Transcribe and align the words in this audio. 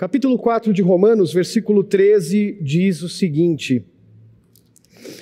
Capítulo 0.00 0.38
4 0.38 0.72
de 0.72 0.80
Romanos, 0.80 1.30
versículo 1.30 1.84
13, 1.84 2.56
diz 2.62 3.02
o 3.02 3.08
seguinte: 3.10 3.84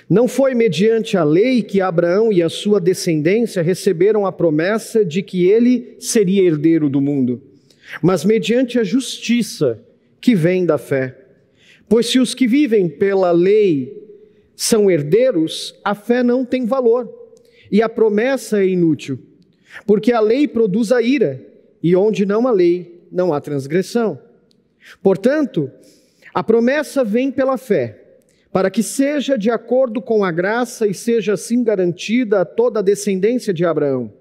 Não 0.09 0.29
foi 0.29 0.55
mediante 0.55 1.17
a 1.17 1.25
lei 1.25 1.65
que 1.65 1.81
Abraão 1.81 2.33
e 2.33 2.41
a 2.41 2.49
sua 2.49 2.81
descendência 2.81 3.61
receberam 3.61 4.25
a 4.25 4.31
promessa 4.31 5.05
de 5.05 5.21
que 5.21 5.49
ele 5.49 5.97
seria 5.99 6.45
herdeiro 6.45 6.89
do 6.89 7.01
mundo, 7.01 7.43
mas 8.01 8.25
mediante 8.25 8.79
a 8.79 8.85
justiça 8.85 9.83
que 10.21 10.37
vem 10.37 10.65
da 10.65 10.79
fé. 10.79 11.27
Pois 11.89 12.07
se 12.07 12.21
os 12.21 12.33
que 12.33 12.47
vivem 12.47 12.89
pela 12.89 13.33
lei 13.33 14.01
são 14.55 14.89
herdeiros, 14.89 15.75
a 15.83 15.97
fé 15.97 16.23
não 16.23 16.45
tem 16.45 16.65
valor 16.65 17.13
e 17.69 17.83
a 17.83 17.89
promessa 17.89 18.63
é 18.63 18.69
inútil, 18.69 19.19
porque 19.85 20.13
a 20.13 20.21
lei 20.21 20.47
produz 20.47 20.93
a 20.93 21.03
ira, 21.03 21.45
e 21.83 21.97
onde 21.97 22.25
não 22.25 22.47
há 22.47 22.53
lei, 22.53 23.03
não 23.11 23.35
há 23.35 23.41
transgressão. 23.41 24.28
Portanto, 25.03 25.71
a 26.35 26.43
promessa 26.43 27.03
vem 27.05 27.31
pela 27.31 27.57
fé, 27.57 28.05
para 28.53 28.71
que 28.71 28.83
seja 28.83 29.37
de 29.37 29.51
acordo 29.51 30.01
com 30.01 30.25
a 30.25 30.31
graça 30.31 30.87
e 30.87 30.95
seja 30.95 31.35
assim 31.35 31.63
garantida 31.63 32.41
a 32.41 32.45
toda 32.45 32.81
a 32.81 32.83
descendência 32.83 33.53
de 33.53 33.65
Abraão. 33.65 34.13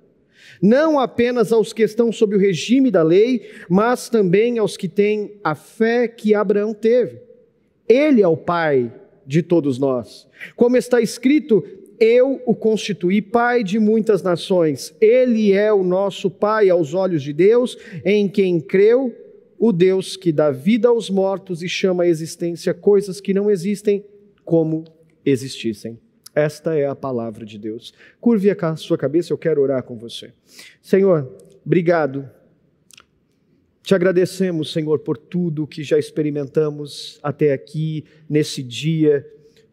Não 0.62 1.00
apenas 1.00 1.52
aos 1.52 1.74
que 1.74 1.84
estão 1.84 2.12
sob 2.12 2.36
o 2.36 2.40
regime 2.40 2.90
da 2.90 3.04
lei, 3.04 3.50
mas 3.70 4.10
também 4.10 4.58
aos 4.58 4.76
que 4.76 4.88
têm 4.88 5.34
a 5.44 5.54
fé 5.54 6.08
que 6.08 6.34
Abraão 6.34 6.74
teve. 6.74 7.20
Ele 7.88 8.22
é 8.22 8.28
o 8.28 8.38
pai 8.38 8.92
de 9.26 9.42
todos 9.44 9.78
nós. 9.78 10.28
Como 10.56 10.78
está 10.78 11.00
escrito, 11.00 11.64
eu 12.00 12.42
o 12.46 12.56
constituí 12.56 13.22
pai 13.22 13.64
de 13.64 13.80
muitas 13.80 14.22
nações. 14.22 14.94
Ele 15.00 15.54
é 15.54 15.72
o 15.72 15.84
nosso 15.84 16.30
pai 16.30 16.70
aos 16.70 16.94
olhos 16.94 17.22
de 17.22 17.34
Deus, 17.34 17.78
em 18.04 18.28
quem 18.28 18.60
creu 18.60 19.14
o 19.60 19.72
Deus 19.72 20.16
que 20.16 20.32
dá 20.32 20.52
vida 20.52 20.88
aos 20.88 21.10
mortos 21.10 21.64
e 21.64 21.70
chama 21.70 22.04
à 22.04 22.08
existência 22.08 22.74
coisas 22.74 23.20
que 23.20 23.34
não 23.34 23.50
existem 23.50 24.06
como 24.46 24.86
existissem. 25.26 26.00
Esta 26.34 26.76
é 26.76 26.86
a 26.86 26.96
palavra 26.96 27.46
de 27.46 27.58
Deus. 27.58 27.94
Curve 28.22 28.52
a 28.52 28.76
sua 28.76 28.98
cabeça, 28.98 29.34
eu 29.34 29.38
quero 29.38 29.62
orar 29.62 29.82
com 29.82 29.98
você. 29.98 30.32
Senhor, 30.82 31.36
obrigado. 31.66 32.30
Te 33.82 33.96
agradecemos, 33.96 34.72
Senhor, 34.72 35.00
por 35.00 35.18
tudo 35.18 35.66
que 35.66 35.82
já 35.82 35.98
experimentamos 35.98 37.20
até 37.24 37.54
aqui, 37.54 38.06
nesse 38.30 38.62
dia. 38.62 39.26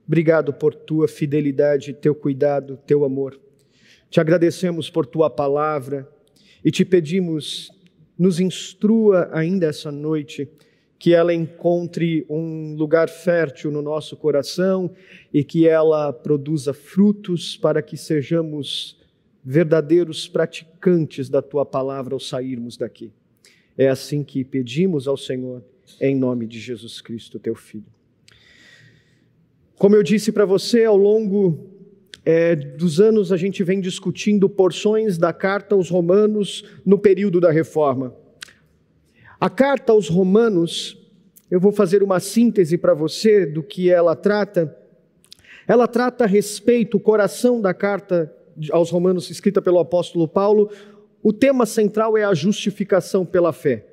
Obrigado 0.06 0.54
por 0.54 0.74
tua 0.74 1.06
fidelidade, 1.06 1.92
teu 1.92 2.14
cuidado, 2.14 2.78
teu 2.86 3.04
amor. 3.04 3.38
Te 4.08 4.20
agradecemos 4.20 4.88
por 4.88 5.04
tua 5.04 5.28
palavra 5.28 6.08
e 6.64 6.70
te 6.70 6.84
pedimos 6.84 7.70
nos 8.18 8.40
instrua 8.40 9.28
ainda 9.32 9.66
essa 9.66 9.90
noite, 9.90 10.48
que 10.98 11.12
ela 11.12 11.34
encontre 11.34 12.24
um 12.30 12.74
lugar 12.76 13.08
fértil 13.08 13.70
no 13.70 13.82
nosso 13.82 14.16
coração 14.16 14.90
e 15.32 15.44
que 15.44 15.68
ela 15.68 16.12
produza 16.12 16.72
frutos 16.72 17.56
para 17.56 17.82
que 17.82 17.96
sejamos 17.96 18.96
verdadeiros 19.44 20.26
praticantes 20.26 21.28
da 21.28 21.42
tua 21.42 21.66
palavra 21.66 22.14
ao 22.14 22.20
sairmos 22.20 22.76
daqui. 22.76 23.12
É 23.76 23.88
assim 23.88 24.22
que 24.22 24.44
pedimos 24.44 25.06
ao 25.06 25.16
Senhor, 25.16 25.62
em 26.00 26.16
nome 26.16 26.46
de 26.46 26.58
Jesus 26.58 27.00
Cristo, 27.00 27.38
teu 27.38 27.54
Filho. 27.54 27.84
Como 29.76 29.96
eu 29.96 30.02
disse 30.02 30.32
para 30.32 30.46
você, 30.46 30.84
ao 30.84 30.96
longo 30.96 31.73
é, 32.24 32.56
dos 32.56 33.00
anos 33.00 33.30
a 33.32 33.36
gente 33.36 33.62
vem 33.62 33.80
discutindo 33.80 34.48
porções 34.48 35.18
da 35.18 35.32
carta 35.32 35.74
aos 35.74 35.90
Romanos 35.90 36.64
no 36.84 36.98
período 36.98 37.40
da 37.40 37.50
reforma. 37.50 38.14
A 39.38 39.50
carta 39.50 39.92
aos 39.92 40.08
Romanos, 40.08 40.96
eu 41.50 41.60
vou 41.60 41.70
fazer 41.70 42.02
uma 42.02 42.18
síntese 42.20 42.78
para 42.78 42.94
você 42.94 43.44
do 43.44 43.62
que 43.62 43.90
ela 43.90 44.16
trata. 44.16 44.74
Ela 45.68 45.86
trata 45.86 46.24
a 46.24 46.26
respeito, 46.26 46.96
o 46.96 47.00
coração 47.00 47.60
da 47.60 47.74
carta 47.74 48.34
aos 48.70 48.90
Romanos, 48.90 49.28
escrita 49.28 49.60
pelo 49.60 49.78
apóstolo 49.78 50.26
Paulo, 50.26 50.70
o 51.22 51.32
tema 51.32 51.66
central 51.66 52.16
é 52.16 52.24
a 52.24 52.32
justificação 52.32 53.26
pela 53.26 53.52
fé. 53.52 53.86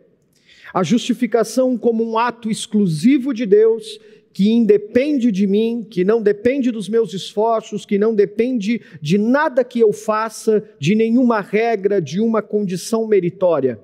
A 0.73 0.84
justificação 0.84 1.78
como 1.78 2.09
um 2.09 2.17
ato 2.17 2.50
exclusivo 2.50 3.34
de 3.34 3.45
Deus 3.45 4.00
que 4.33 4.49
independe 4.49 5.31
de 5.31 5.45
mim, 5.45 5.85
que 5.89 6.03
não 6.03 6.21
depende 6.21 6.71
dos 6.71 6.87
meus 6.87 7.13
esforços, 7.13 7.85
que 7.85 7.97
não 7.97 8.15
depende 8.15 8.81
de 9.01 9.17
nada 9.17 9.63
que 9.63 9.79
eu 9.79 9.91
faça, 9.91 10.63
de 10.79 10.95
nenhuma 10.95 11.41
regra, 11.41 12.01
de 12.01 12.19
uma 12.19 12.41
condição 12.41 13.07
meritória, 13.07 13.79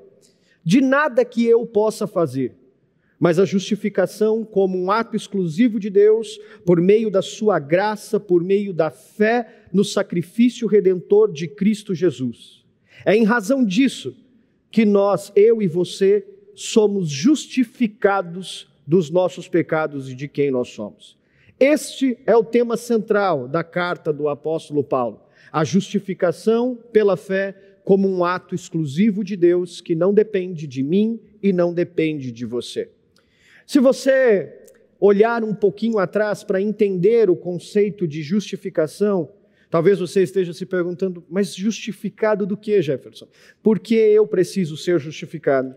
de 0.63 0.81
nada 0.81 1.25
que 1.25 1.45
eu 1.45 1.65
possa 1.65 2.07
fazer. 2.07 2.53
Mas 3.19 3.39
a 3.39 3.45
justificação 3.45 4.45
como 4.45 4.77
um 4.77 4.91
ato 4.91 5.15
exclusivo 5.15 5.79
de 5.79 5.89
Deus, 5.89 6.39
por 6.63 6.79
meio 6.79 7.09
da 7.09 7.21
sua 7.21 7.57
graça, 7.57 8.19
por 8.19 8.43
meio 8.43 8.71
da 8.71 8.91
fé 8.91 9.65
no 9.73 9.83
sacrifício 9.83 10.67
redentor 10.67 11.31
de 11.31 11.47
Cristo 11.47 11.95
Jesus. 11.95 12.63
É 13.05 13.15
em 13.15 13.23
razão 13.23 13.65
disso 13.65 14.15
que 14.71 14.85
nós, 14.85 15.31
eu 15.35 15.61
e 15.61 15.67
você, 15.67 16.25
somos 16.53 17.09
justificados 17.09 18.67
dos 18.87 19.09
nossos 19.09 19.49
pecados 19.49 20.09
e 20.09 20.15
de 20.15 20.29
quem 20.29 20.49
nós 20.49 20.69
somos. 20.69 21.17
Este 21.59 22.17
é 22.25 22.35
o 22.35 22.43
tema 22.43 22.77
central 22.77 23.47
da 23.47 23.63
carta 23.63 24.13
do 24.13 24.29
apóstolo 24.29 24.83
Paulo: 24.83 25.19
a 25.51 25.65
justificação 25.65 26.79
pela 26.93 27.17
fé 27.17 27.55
como 27.83 28.07
um 28.07 28.23
ato 28.23 28.55
exclusivo 28.55 29.23
de 29.23 29.35
Deus 29.35 29.81
que 29.81 29.95
não 29.95 30.13
depende 30.13 30.67
de 30.67 30.83
mim 30.83 31.19
e 31.41 31.51
não 31.51 31.73
depende 31.73 32.31
de 32.31 32.45
você. 32.45 32.89
Se 33.65 33.79
você 33.79 34.65
olhar 34.99 35.43
um 35.43 35.53
pouquinho 35.53 35.99
atrás 35.99 36.43
para 36.43 36.61
entender 36.61 37.29
o 37.29 37.35
conceito 37.35 38.07
de 38.07 38.21
justificação, 38.21 39.31
talvez 39.69 39.99
você 39.99 40.23
esteja 40.23 40.53
se 40.53 40.65
perguntando, 40.65 41.23
mas 41.29 41.55
justificado 41.55 42.45
do 42.45 42.57
que, 42.57 42.81
Jefferson? 42.81 43.27
Por 43.61 43.79
que 43.79 43.95
eu 43.95 44.25
preciso 44.27 44.77
ser 44.77 44.99
justificado? 44.99 45.75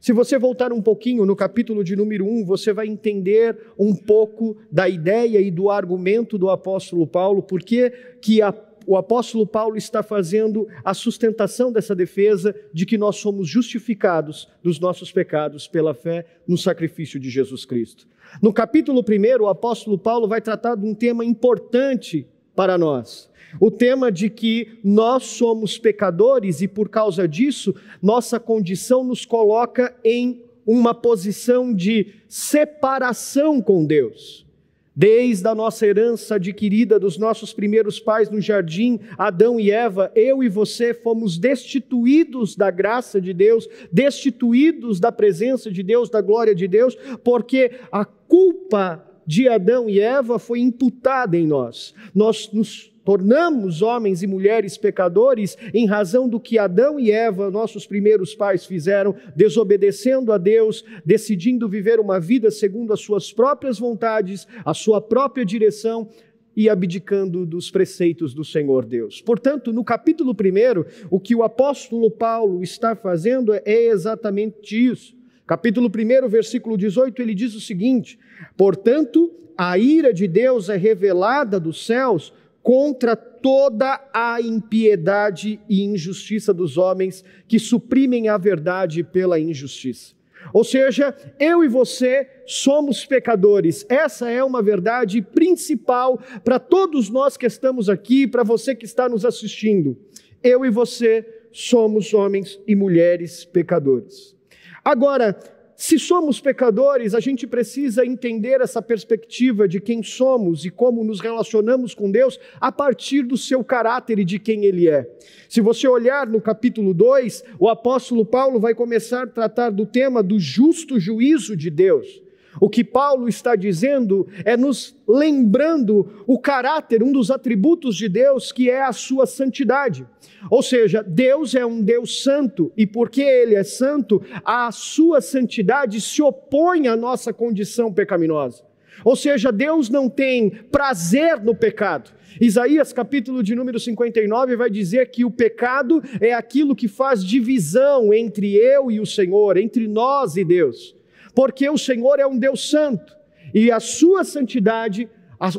Se 0.00 0.12
você 0.12 0.38
voltar 0.38 0.72
um 0.72 0.80
pouquinho 0.80 1.26
no 1.26 1.36
capítulo 1.36 1.82
de 1.82 1.96
número 1.96 2.26
1, 2.26 2.44
você 2.44 2.72
vai 2.72 2.86
entender 2.86 3.56
um 3.78 3.94
pouco 3.94 4.56
da 4.70 4.88
ideia 4.88 5.40
e 5.40 5.50
do 5.50 5.70
argumento 5.70 6.38
do 6.38 6.48
apóstolo 6.50 7.06
Paulo, 7.06 7.42
porque 7.42 7.90
que 8.20 8.40
a, 8.40 8.54
o 8.86 8.96
apóstolo 8.96 9.46
Paulo 9.46 9.76
está 9.76 10.02
fazendo 10.02 10.68
a 10.84 10.94
sustentação 10.94 11.70
dessa 11.70 11.94
defesa 11.94 12.54
de 12.72 12.86
que 12.86 12.96
nós 12.96 13.16
somos 13.16 13.48
justificados 13.48 14.48
dos 14.62 14.78
nossos 14.80 15.12
pecados 15.12 15.68
pela 15.68 15.94
fé 15.94 16.24
no 16.46 16.56
sacrifício 16.56 17.20
de 17.20 17.28
Jesus 17.28 17.64
Cristo. 17.64 18.06
No 18.42 18.52
capítulo 18.52 19.00
1, 19.00 19.42
o 19.42 19.48
apóstolo 19.48 19.98
Paulo 19.98 20.28
vai 20.28 20.40
tratar 20.40 20.74
de 20.74 20.86
um 20.86 20.94
tema 20.94 21.24
importante 21.24 22.26
para 22.54 22.76
nós. 22.76 23.30
O 23.60 23.70
tema 23.70 24.12
de 24.12 24.28
que 24.28 24.78
nós 24.84 25.24
somos 25.24 25.78
pecadores 25.78 26.60
e 26.60 26.68
por 26.68 26.88
causa 26.88 27.26
disso, 27.26 27.74
nossa 28.02 28.38
condição 28.38 29.02
nos 29.02 29.24
coloca 29.24 29.94
em 30.04 30.42
uma 30.66 30.92
posição 30.92 31.72
de 31.72 32.08
separação 32.28 33.62
com 33.62 33.86
Deus. 33.86 34.46
Desde 34.94 35.46
a 35.46 35.54
nossa 35.54 35.86
herança 35.86 36.34
adquirida 36.34 36.98
dos 36.98 37.16
nossos 37.16 37.54
primeiros 37.54 38.00
pais 38.00 38.28
no 38.28 38.40
jardim, 38.40 38.98
Adão 39.16 39.58
e 39.58 39.70
Eva, 39.70 40.10
eu 40.14 40.42
e 40.42 40.48
você 40.48 40.92
fomos 40.92 41.38
destituídos 41.38 42.56
da 42.56 42.70
graça 42.70 43.20
de 43.20 43.32
Deus, 43.32 43.68
destituídos 43.92 44.98
da 44.98 45.12
presença 45.12 45.70
de 45.70 45.82
Deus, 45.84 46.10
da 46.10 46.20
glória 46.20 46.54
de 46.54 46.66
Deus, 46.66 46.96
porque 47.22 47.70
a 47.92 48.04
culpa 48.04 49.06
de 49.24 49.48
Adão 49.48 49.88
e 49.88 50.00
Eva 50.00 50.38
foi 50.38 50.58
imputada 50.58 51.36
em 51.36 51.46
nós. 51.46 51.94
Nós 52.14 52.50
nos 52.52 52.90
tornamos 53.08 53.80
homens 53.80 54.22
e 54.22 54.26
mulheres 54.26 54.76
pecadores 54.76 55.56
em 55.72 55.86
razão 55.86 56.28
do 56.28 56.38
que 56.38 56.58
Adão 56.58 57.00
e 57.00 57.10
Eva, 57.10 57.50
nossos 57.50 57.86
primeiros 57.86 58.34
pais, 58.34 58.66
fizeram, 58.66 59.14
desobedecendo 59.34 60.30
a 60.30 60.36
Deus, 60.36 60.84
decidindo 61.06 61.66
viver 61.66 62.00
uma 62.00 62.20
vida 62.20 62.50
segundo 62.50 62.92
as 62.92 63.00
suas 63.00 63.32
próprias 63.32 63.78
vontades, 63.78 64.46
a 64.62 64.74
sua 64.74 65.00
própria 65.00 65.42
direção 65.42 66.10
e 66.54 66.68
abdicando 66.68 67.46
dos 67.46 67.70
preceitos 67.70 68.34
do 68.34 68.44
Senhor 68.44 68.84
Deus. 68.84 69.22
Portanto, 69.22 69.72
no 69.72 69.82
capítulo 69.82 70.32
1, 70.32 71.06
o 71.08 71.18
que 71.18 71.34
o 71.34 71.42
apóstolo 71.42 72.10
Paulo 72.10 72.62
está 72.62 72.94
fazendo 72.94 73.54
é 73.54 73.86
exatamente 73.86 74.86
isso. 74.86 75.16
Capítulo 75.46 75.88
1, 75.88 76.28
versículo 76.28 76.76
18, 76.76 77.22
ele 77.22 77.34
diz 77.34 77.54
o 77.54 77.60
seguinte: 77.60 78.18
Portanto, 78.54 79.32
a 79.56 79.78
ira 79.78 80.12
de 80.12 80.28
Deus 80.28 80.68
é 80.68 80.76
revelada 80.76 81.58
dos 81.58 81.86
céus 81.86 82.34
contra 82.68 83.16
toda 83.16 83.98
a 84.12 84.42
impiedade 84.42 85.58
e 85.70 85.82
injustiça 85.84 86.52
dos 86.52 86.76
homens 86.76 87.24
que 87.46 87.58
suprimem 87.58 88.28
a 88.28 88.36
verdade 88.36 89.02
pela 89.02 89.40
injustiça. 89.40 90.14
Ou 90.52 90.62
seja, 90.62 91.16
eu 91.40 91.64
e 91.64 91.68
você 91.68 92.28
somos 92.44 93.06
pecadores. 93.06 93.86
Essa 93.88 94.30
é 94.30 94.44
uma 94.44 94.62
verdade 94.62 95.22
principal 95.22 96.20
para 96.44 96.58
todos 96.58 97.08
nós 97.08 97.38
que 97.38 97.46
estamos 97.46 97.88
aqui, 97.88 98.26
para 98.26 98.42
você 98.42 98.74
que 98.74 98.84
está 98.84 99.08
nos 99.08 99.24
assistindo. 99.24 99.96
Eu 100.42 100.62
e 100.62 100.68
você 100.68 101.26
somos 101.50 102.12
homens 102.12 102.60
e 102.66 102.76
mulheres 102.76 103.46
pecadores. 103.46 104.36
Agora, 104.84 105.38
se 105.80 105.96
somos 105.96 106.40
pecadores, 106.40 107.14
a 107.14 107.20
gente 107.20 107.46
precisa 107.46 108.04
entender 108.04 108.60
essa 108.60 108.82
perspectiva 108.82 109.68
de 109.68 109.80
quem 109.80 110.02
somos 110.02 110.64
e 110.64 110.70
como 110.70 111.04
nos 111.04 111.20
relacionamos 111.20 111.94
com 111.94 112.10
Deus 112.10 112.36
a 112.60 112.72
partir 112.72 113.22
do 113.22 113.36
seu 113.36 113.62
caráter 113.62 114.18
e 114.18 114.24
de 114.24 114.40
quem 114.40 114.64
Ele 114.64 114.88
é. 114.88 115.08
Se 115.48 115.60
você 115.60 115.86
olhar 115.86 116.26
no 116.26 116.40
capítulo 116.40 116.92
2, 116.92 117.44
o 117.60 117.68
apóstolo 117.68 118.26
Paulo 118.26 118.58
vai 118.58 118.74
começar 118.74 119.22
a 119.22 119.28
tratar 119.28 119.70
do 119.70 119.86
tema 119.86 120.20
do 120.20 120.36
justo 120.40 120.98
juízo 120.98 121.56
de 121.56 121.70
Deus. 121.70 122.27
O 122.60 122.68
que 122.68 122.82
Paulo 122.82 123.28
está 123.28 123.54
dizendo 123.54 124.26
é 124.44 124.56
nos 124.56 124.96
lembrando 125.06 126.24
o 126.26 126.38
caráter, 126.38 127.02
um 127.02 127.12
dos 127.12 127.30
atributos 127.30 127.96
de 127.96 128.08
Deus, 128.08 128.52
que 128.52 128.68
é 128.70 128.82
a 128.82 128.92
sua 128.92 129.26
santidade. 129.26 130.06
Ou 130.50 130.62
seja, 130.62 131.02
Deus 131.02 131.54
é 131.54 131.64
um 131.64 131.80
Deus 131.82 132.22
santo, 132.22 132.72
e 132.76 132.86
porque 132.86 133.22
Ele 133.22 133.54
é 133.54 133.64
santo, 133.64 134.22
a 134.44 134.70
sua 134.72 135.20
santidade 135.20 136.00
se 136.00 136.20
opõe 136.22 136.88
à 136.88 136.96
nossa 136.96 137.32
condição 137.32 137.92
pecaminosa. 137.92 138.62
Ou 139.04 139.14
seja, 139.14 139.52
Deus 139.52 139.88
não 139.88 140.08
tem 140.08 140.50
prazer 140.50 141.40
no 141.42 141.54
pecado. 141.54 142.10
Isaías, 142.40 142.92
capítulo 142.92 143.42
de 143.42 143.54
número 143.54 143.78
59, 143.78 144.56
vai 144.56 144.68
dizer 144.68 145.10
que 145.10 145.24
o 145.24 145.30
pecado 145.30 146.02
é 146.20 146.34
aquilo 146.34 146.74
que 146.74 146.88
faz 146.88 147.24
divisão 147.24 148.12
entre 148.12 148.54
eu 148.54 148.90
e 148.90 149.00
o 149.00 149.06
Senhor, 149.06 149.56
entre 149.56 149.86
nós 149.86 150.36
e 150.36 150.44
Deus 150.44 150.97
porque 151.38 151.70
o 151.70 151.78
Senhor 151.78 152.18
é 152.18 152.26
um 152.26 152.36
Deus 152.36 152.68
santo 152.68 153.16
e 153.54 153.70
a 153.70 153.78
sua 153.78 154.24
santidade, 154.24 155.08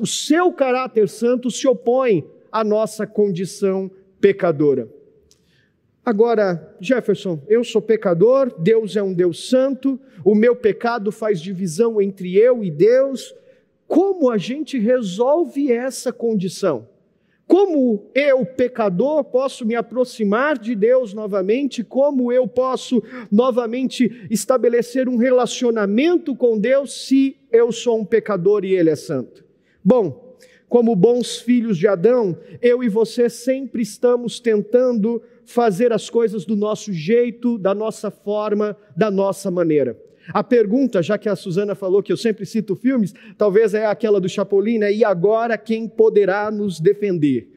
o 0.01 0.05
seu 0.05 0.51
caráter 0.51 1.07
santo 1.07 1.49
se 1.49 1.65
opõe 1.69 2.29
à 2.51 2.65
nossa 2.65 3.07
condição 3.07 3.89
pecadora. 4.19 4.89
Agora, 6.03 6.75
Jefferson, 6.81 7.41
eu 7.47 7.63
sou 7.63 7.81
pecador, 7.81 8.53
Deus 8.59 8.97
é 8.97 9.01
um 9.01 9.13
Deus 9.13 9.49
santo, 9.49 9.97
o 10.25 10.35
meu 10.35 10.53
pecado 10.53 11.13
faz 11.13 11.39
divisão 11.39 12.01
entre 12.01 12.35
eu 12.35 12.61
e 12.61 12.69
Deus. 12.69 13.33
Como 13.87 14.29
a 14.29 14.37
gente 14.37 14.77
resolve 14.77 15.71
essa 15.71 16.11
condição? 16.11 16.89
Como 17.49 18.11
eu, 18.13 18.45
pecador, 18.45 19.23
posso 19.23 19.65
me 19.65 19.73
aproximar 19.73 20.55
de 20.55 20.75
Deus 20.75 21.15
novamente? 21.15 21.83
Como 21.83 22.31
eu 22.31 22.47
posso 22.47 23.01
novamente 23.31 24.27
estabelecer 24.29 25.09
um 25.09 25.17
relacionamento 25.17 26.35
com 26.35 26.59
Deus 26.59 27.07
se 27.07 27.37
eu 27.51 27.71
sou 27.71 28.01
um 28.01 28.05
pecador 28.05 28.63
e 28.63 28.75
Ele 28.75 28.91
é 28.91 28.95
santo? 28.95 29.43
Bom, 29.83 30.37
como 30.69 30.95
bons 30.95 31.37
filhos 31.37 31.75
de 31.75 31.87
Adão, 31.87 32.37
eu 32.61 32.83
e 32.83 32.87
você 32.87 33.27
sempre 33.27 33.81
estamos 33.81 34.39
tentando 34.39 35.19
fazer 35.43 35.91
as 35.91 36.07
coisas 36.07 36.45
do 36.45 36.55
nosso 36.55 36.93
jeito, 36.93 37.57
da 37.57 37.73
nossa 37.73 38.11
forma, 38.11 38.77
da 38.95 39.09
nossa 39.09 39.49
maneira. 39.49 39.99
A 40.27 40.43
pergunta, 40.43 41.01
já 41.01 41.17
que 41.17 41.29
a 41.29 41.35
Suzana 41.35 41.75
falou 41.75 42.03
que 42.03 42.11
eu 42.11 42.17
sempre 42.17 42.45
cito 42.45 42.75
filmes, 42.75 43.13
talvez 43.37 43.73
é 43.73 43.85
aquela 43.85 44.19
do 44.19 44.29
Chapolin, 44.29 44.77
né? 44.77 44.93
E 44.93 45.03
agora 45.03 45.57
quem 45.57 45.87
poderá 45.87 46.51
nos 46.51 46.79
defender? 46.79 47.49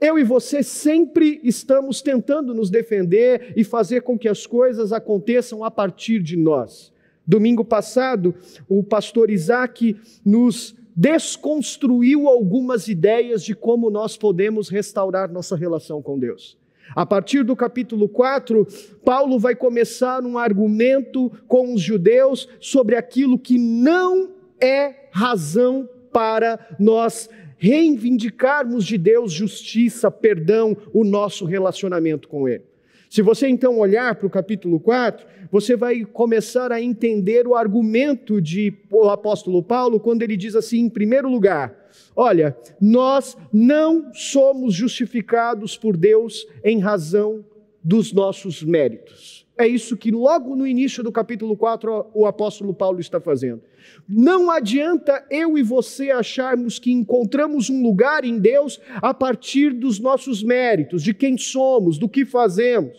Eu 0.00 0.18
e 0.18 0.24
você 0.24 0.62
sempre 0.62 1.40
estamos 1.44 2.02
tentando 2.02 2.52
nos 2.52 2.70
defender 2.70 3.52
e 3.56 3.62
fazer 3.62 4.02
com 4.02 4.18
que 4.18 4.28
as 4.28 4.46
coisas 4.46 4.92
aconteçam 4.92 5.62
a 5.62 5.70
partir 5.70 6.20
de 6.20 6.36
nós. 6.36 6.92
Domingo 7.24 7.64
passado, 7.64 8.34
o 8.68 8.82
pastor 8.82 9.30
Isaac 9.30 9.96
nos 10.24 10.74
desconstruiu 10.94 12.28
algumas 12.28 12.88
ideias 12.88 13.44
de 13.44 13.54
como 13.54 13.90
nós 13.90 14.16
podemos 14.16 14.68
restaurar 14.68 15.32
nossa 15.32 15.56
relação 15.56 16.02
com 16.02 16.18
Deus. 16.18 16.58
A 16.94 17.06
partir 17.06 17.42
do 17.42 17.56
capítulo 17.56 18.08
4, 18.08 18.66
Paulo 19.04 19.38
vai 19.38 19.54
começar 19.54 20.22
um 20.24 20.36
argumento 20.36 21.30
com 21.48 21.72
os 21.74 21.80
judeus 21.80 22.48
sobre 22.60 22.96
aquilo 22.96 23.38
que 23.38 23.58
não 23.58 24.30
é 24.60 25.08
razão 25.10 25.88
para 26.12 26.58
nós 26.78 27.30
reivindicarmos 27.56 28.84
de 28.84 28.98
Deus 28.98 29.32
justiça, 29.32 30.10
perdão, 30.10 30.76
o 30.92 31.04
nosso 31.04 31.44
relacionamento 31.44 32.28
com 32.28 32.48
Ele. 32.48 32.64
Se 33.08 33.22
você 33.22 33.46
então 33.46 33.78
olhar 33.78 34.14
para 34.14 34.26
o 34.26 34.30
capítulo 34.30 34.80
4, 34.80 35.26
você 35.50 35.76
vai 35.76 36.02
começar 36.02 36.72
a 36.72 36.80
entender 36.80 37.46
o 37.46 37.54
argumento 37.54 38.40
de 38.40 38.72
o 38.90 39.08
apóstolo 39.10 39.62
Paulo 39.62 40.00
quando 40.00 40.22
ele 40.22 40.34
diz 40.34 40.56
assim, 40.56 40.78
em 40.80 40.88
primeiro 40.88 41.28
lugar, 41.28 41.74
olha, 42.14 42.56
nós 42.80 43.36
não 43.52 44.12
somos 44.14 44.74
justificados 44.74 45.76
por 45.76 45.96
Deus 45.96 46.46
em 46.64 46.78
razão 46.78 47.44
dos 47.82 48.12
nossos 48.12 48.62
méritos. 48.62 49.42
É 49.58 49.66
isso 49.66 49.96
que 49.96 50.10
logo 50.10 50.56
no 50.56 50.66
início 50.66 51.02
do 51.02 51.12
capítulo 51.12 51.56
4 51.56 52.10
o 52.14 52.26
apóstolo 52.26 52.72
Paulo 52.72 53.00
está 53.00 53.20
fazendo. 53.20 53.62
Não 54.08 54.50
adianta 54.50 55.24
eu 55.30 55.58
e 55.58 55.62
você 55.62 56.10
acharmos 56.10 56.78
que 56.78 56.90
encontramos 56.90 57.68
um 57.68 57.82
lugar 57.82 58.24
em 58.24 58.38
Deus 58.38 58.80
a 58.94 59.12
partir 59.12 59.72
dos 59.72 59.98
nossos 59.98 60.42
méritos, 60.42 61.02
de 61.02 61.12
quem 61.12 61.36
somos, 61.36 61.98
do 61.98 62.08
que 62.08 62.24
fazemos. 62.24 62.96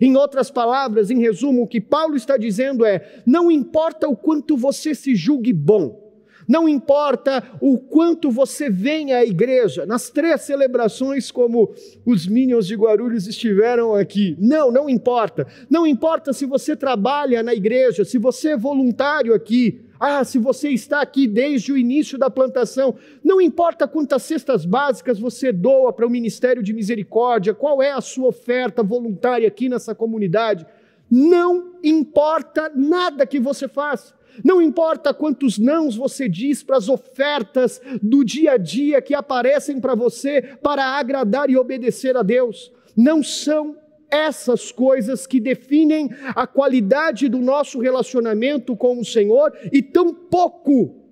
Em 0.00 0.16
outras 0.16 0.50
palavras, 0.50 1.10
em 1.10 1.18
resumo, 1.18 1.62
o 1.62 1.66
que 1.66 1.80
Paulo 1.80 2.16
está 2.16 2.36
dizendo 2.36 2.84
é: 2.84 3.22
não 3.26 3.50
importa 3.50 4.08
o 4.08 4.16
quanto 4.16 4.56
você 4.56 4.94
se 4.94 5.14
julgue 5.14 5.52
bom, 5.52 6.05
não 6.48 6.68
importa 6.68 7.42
o 7.60 7.78
quanto 7.78 8.30
você 8.30 8.70
vem 8.70 9.12
à 9.12 9.24
igreja, 9.24 9.84
nas 9.84 10.10
três 10.10 10.42
celebrações, 10.42 11.30
como 11.30 11.74
os 12.04 12.26
Minions 12.26 12.66
de 12.66 12.76
Guarulhos 12.76 13.26
estiveram 13.26 13.94
aqui. 13.94 14.36
Não, 14.38 14.70
não 14.70 14.88
importa. 14.88 15.46
Não 15.68 15.86
importa 15.86 16.32
se 16.32 16.46
você 16.46 16.76
trabalha 16.76 17.42
na 17.42 17.54
igreja, 17.54 18.04
se 18.04 18.18
você 18.18 18.50
é 18.50 18.56
voluntário 18.56 19.34
aqui. 19.34 19.80
Ah, 19.98 20.22
se 20.24 20.38
você 20.38 20.68
está 20.68 21.00
aqui 21.00 21.26
desde 21.26 21.72
o 21.72 21.78
início 21.78 22.18
da 22.18 22.28
plantação, 22.28 22.96
não 23.24 23.40
importa 23.40 23.88
quantas 23.88 24.22
cestas 24.22 24.66
básicas 24.66 25.18
você 25.18 25.50
doa 25.50 25.90
para 25.90 26.06
o 26.06 26.10
Ministério 26.10 26.62
de 26.62 26.74
Misericórdia, 26.74 27.54
qual 27.54 27.82
é 27.82 27.92
a 27.92 28.02
sua 28.02 28.28
oferta 28.28 28.82
voluntária 28.82 29.48
aqui 29.48 29.70
nessa 29.70 29.94
comunidade, 29.94 30.66
não 31.10 31.72
importa 31.82 32.70
nada 32.74 33.26
que 33.26 33.40
você 33.40 33.66
faça. 33.68 34.15
Não 34.44 34.60
importa 34.60 35.14
quantos 35.14 35.58
nãos 35.58 35.96
você 35.96 36.28
diz 36.28 36.62
para 36.62 36.76
as 36.76 36.88
ofertas 36.88 37.80
do 38.02 38.24
dia 38.24 38.52
a 38.52 38.56
dia 38.56 39.00
que 39.00 39.14
aparecem 39.14 39.80
para 39.80 39.94
você 39.94 40.42
para 40.62 40.84
agradar 40.84 41.50
e 41.50 41.56
obedecer 41.56 42.16
a 42.16 42.22
Deus. 42.22 42.72
Não 42.96 43.22
são 43.22 43.76
essas 44.10 44.70
coisas 44.70 45.26
que 45.26 45.40
definem 45.40 46.10
a 46.34 46.46
qualidade 46.46 47.28
do 47.28 47.38
nosso 47.38 47.78
relacionamento 47.78 48.76
com 48.76 49.00
o 49.00 49.04
Senhor 49.04 49.52
e 49.72 49.82
tampouco 49.82 51.06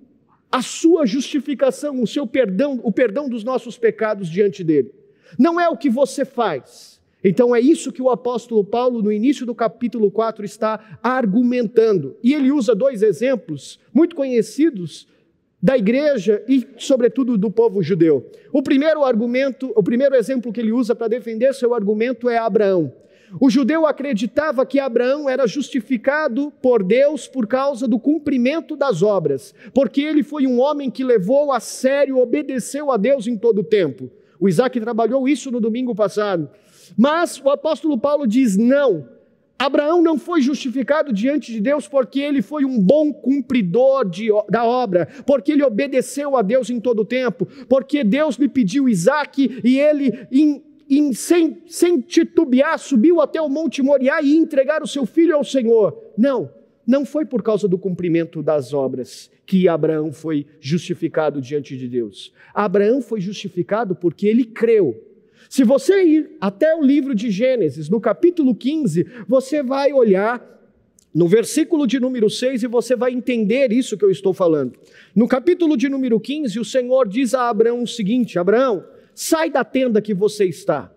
a 0.51 0.61
sua 0.61 1.05
justificação, 1.05 2.01
o 2.01 2.07
seu 2.07 2.25
perdão, 2.25 2.79
o 2.83 2.91
perdão 2.91 3.27
dos 3.27 3.43
nossos 3.43 3.77
pecados 3.77 4.29
diante 4.29 4.63
dele. 4.63 4.93
Não 5.37 5.59
é 5.59 5.67
o 5.67 5.75
que 5.75 5.89
você 5.89 6.23
faz. 6.23 6.94
Então 7.27 7.55
é 7.55 7.59
isso 7.59 7.91
que 7.91 8.03
o 8.03 8.11
apóstolo 8.11 8.63
Paulo, 8.63 9.01
no 9.01 9.11
início 9.11 9.47
do 9.47 9.55
capítulo 9.55 10.11
4, 10.11 10.45
está 10.45 10.99
argumentando. 11.01 12.15
E 12.23 12.35
ele 12.35 12.51
usa 12.51 12.75
dois 12.75 13.01
exemplos 13.01 13.79
muito 13.91 14.15
conhecidos 14.15 15.07
da 15.59 15.75
igreja 15.75 16.43
e, 16.47 16.67
sobretudo, 16.77 17.35
do 17.35 17.49
povo 17.49 17.81
judeu. 17.81 18.29
O 18.53 18.61
primeiro 18.61 19.03
argumento, 19.03 19.73
o 19.75 19.81
primeiro 19.81 20.13
exemplo 20.13 20.53
que 20.53 20.61
ele 20.61 20.71
usa 20.71 20.93
para 20.93 21.07
defender 21.07 21.51
seu 21.55 21.73
argumento 21.73 22.29
é 22.29 22.37
Abraão. 22.37 22.93
O 23.41 23.49
judeu 23.49 23.87
acreditava 23.87 24.63
que 24.63 24.79
Abraão 24.79 25.27
era 25.27 25.47
justificado 25.47 26.53
por 26.61 26.83
Deus 26.83 27.27
por 27.27 27.47
causa 27.47 27.87
do 27.87 27.97
cumprimento 27.97 28.75
das 28.75 29.01
obras, 29.01 29.55
porque 29.73 30.01
ele 30.01 30.21
foi 30.21 30.45
um 30.45 30.59
homem 30.59 30.91
que 30.91 31.03
levou 31.03 31.51
a 31.51 31.59
sério, 31.59 32.19
obedeceu 32.19 32.91
a 32.91 32.97
Deus 32.97 33.25
em 33.25 33.35
todo 33.35 33.61
o 33.61 33.63
tempo. 33.63 34.11
O 34.39 34.47
Isaac 34.47 34.79
trabalhou 34.79 35.27
isso 35.27 35.49
no 35.49 35.59
domingo 35.59 35.95
passado. 35.95 36.47
Mas 36.97 37.39
o 37.39 37.49
apóstolo 37.49 37.97
Paulo 37.97 38.27
diz: 38.27 38.57
não, 38.57 39.07
Abraão 39.57 40.01
não 40.01 40.17
foi 40.17 40.41
justificado 40.41 41.13
diante 41.13 41.51
de 41.51 41.61
Deus 41.61 41.87
porque 41.87 42.19
ele 42.19 42.41
foi 42.41 42.65
um 42.65 42.79
bom 42.79 43.13
cumpridor 43.13 44.07
de, 44.07 44.27
da 44.49 44.65
obra, 44.65 45.07
porque 45.25 45.53
ele 45.53 45.63
obedeceu 45.63 46.35
a 46.35 46.41
Deus 46.41 46.69
em 46.69 46.79
todo 46.79 46.99
o 46.99 47.05
tempo, 47.05 47.47
porque 47.69 48.03
Deus 48.03 48.35
lhe 48.35 48.49
pediu 48.49 48.89
Isaac 48.89 49.61
e 49.63 49.79
ele, 49.79 50.27
em, 50.29 50.61
em, 50.89 51.13
sem, 51.13 51.61
sem 51.67 52.01
titubear, 52.01 52.77
subiu 52.77 53.21
até 53.21 53.41
o 53.41 53.47
Monte 53.49 53.81
Moriá 53.81 54.21
e 54.21 54.35
entregar 54.35 54.83
o 54.83 54.87
seu 54.87 55.05
filho 55.05 55.35
ao 55.35 55.43
Senhor. 55.43 55.97
Não, 56.17 56.51
não 56.85 57.05
foi 57.05 57.25
por 57.25 57.41
causa 57.41 57.65
do 57.65 57.77
cumprimento 57.77 58.43
das 58.43 58.73
obras 58.73 59.31
que 59.45 59.69
Abraão 59.69 60.11
foi 60.11 60.45
justificado 60.59 61.39
diante 61.39 61.77
de 61.77 61.87
Deus. 61.87 62.33
Abraão 62.53 63.01
foi 63.01 63.21
justificado 63.21 63.95
porque 63.95 64.27
ele 64.27 64.43
creu 64.43 65.01
se 65.49 65.63
você 65.63 66.03
ir 66.03 66.31
até 66.39 66.75
o 66.75 66.81
livro 66.81 67.13
de 67.13 67.29
Gênesis, 67.29 67.89
no 67.89 67.99
capítulo 67.99 68.55
15, 68.55 69.05
você 69.27 69.61
vai 69.61 69.93
olhar 69.93 70.55
no 71.13 71.27
versículo 71.27 71.87
de 71.87 71.99
número 71.99 72.29
6 72.29 72.63
e 72.63 72.67
você 72.67 72.95
vai 72.95 73.13
entender 73.13 73.71
isso 73.71 73.97
que 73.97 74.03
eu 74.03 74.11
estou 74.11 74.33
falando. 74.33 74.73
No 75.15 75.27
capítulo 75.27 75.77
de 75.77 75.87
número 75.87 76.19
15, 76.19 76.59
o 76.59 76.65
Senhor 76.65 77.07
diz 77.07 77.33
a 77.33 77.49
Abraão 77.49 77.83
o 77.83 77.87
seguinte: 77.87 78.37
Abraão, 78.37 78.83
sai 79.13 79.49
da 79.49 79.63
tenda 79.63 80.01
que 80.01 80.13
você 80.13 80.45
está. 80.45 80.91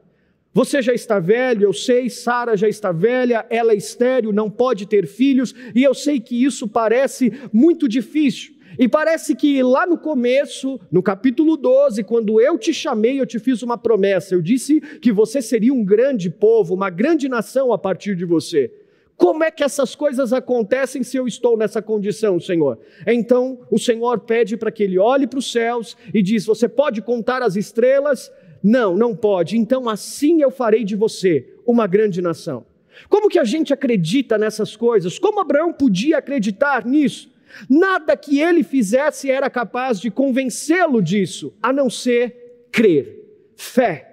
Você 0.53 0.83
já 0.83 0.93
está 0.93 1.21
velho, 1.21 1.65
eu 1.65 1.73
sei, 1.73 2.11
Sara 2.11 2.57
já 2.57 2.69
está 2.69 2.91
velha, 2.91 3.47
ela 3.49 3.73
é 3.73 3.77
estéril, 3.77 4.33
não 4.33 4.51
pode 4.51 4.87
ter 4.87 5.07
filhos, 5.07 5.55
e 5.73 5.85
eu 5.85 5.95
sei 5.95 6.19
que 6.19 6.43
isso 6.43 6.67
parece 6.67 7.33
muito 7.53 7.87
difícil. 7.87 8.55
E 8.77 8.89
parece 8.89 9.35
que 9.35 9.63
lá 9.63 9.87
no 9.87 9.97
começo, 9.97 10.81
no 10.91 11.03
capítulo 11.03 11.57
12, 11.57 12.03
quando 12.05 12.41
eu 12.41 12.59
te 12.59 12.75
chamei, 12.75 13.21
eu 13.21 13.27
te 13.27 13.39
fiz 13.39 13.63
uma 13.63 13.79
promessa. 13.79 14.35
Eu 14.35 14.43
disse 14.43 14.81
que 15.01 15.13
você 15.13 15.41
seria 15.41 15.73
um 15.73 15.85
grande 15.85 16.29
povo, 16.29 16.75
uma 16.75 16.91
grande 16.91 17.29
nação 17.29 17.73
a 17.73 17.79
partir 17.79 18.17
de 18.17 18.25
você. 18.25 18.73
Como 19.17 19.43
é 19.43 19.51
que 19.51 19.65
essas 19.65 19.97
coisas 19.97 20.33
acontecem 20.33 21.03
se 21.03 21.17
eu 21.17 21.27
estou 21.27 21.57
nessa 21.57 21.83
condição, 21.83 22.39
Senhor? 22.39 22.79
Então 23.05 23.59
o 23.69 23.79
Senhor 23.79 24.21
pede 24.21 24.57
para 24.57 24.71
que 24.71 24.85
ele 24.85 24.97
olhe 24.97 25.27
para 25.27 25.41
os 25.41 25.51
céus 25.51 25.97
e 26.15 26.23
diz: 26.23 26.47
Você 26.47 26.69
pode 26.69 27.03
contar 27.03 27.43
as 27.43 27.57
estrelas? 27.57 28.31
Não, 28.63 28.97
não 28.97 29.17
pode. 29.17 29.57
Então 29.57 29.89
assim 29.89 30.41
eu 30.41 30.53
farei 30.53 30.85
de 30.85 30.95
você 30.95 31.49
uma 31.67 31.87
grande 31.87 32.23
nação. 32.23 32.65
Como 33.09 33.29
que 33.29 33.39
a 33.41 33.45
gente 33.45 33.73
acredita 33.73 34.39
nessas 34.39 34.77
coisas? 34.77 35.19
Como 35.19 35.41
Abraão 35.41 35.73
podia 35.73 36.19
acreditar 36.19 36.87
nisso? 36.87 37.29
Nada 37.69 38.17
que 38.17 38.41
ele 38.41 38.63
fizesse 38.63 39.31
era 39.31 39.49
capaz 39.49 40.01
de 40.01 40.11
convencê-lo 40.11 41.03
disso, 41.03 41.55
a 41.63 41.73
não 41.73 41.89
ser 41.89 42.69
crer, 42.71 43.25
fé. 43.57 44.05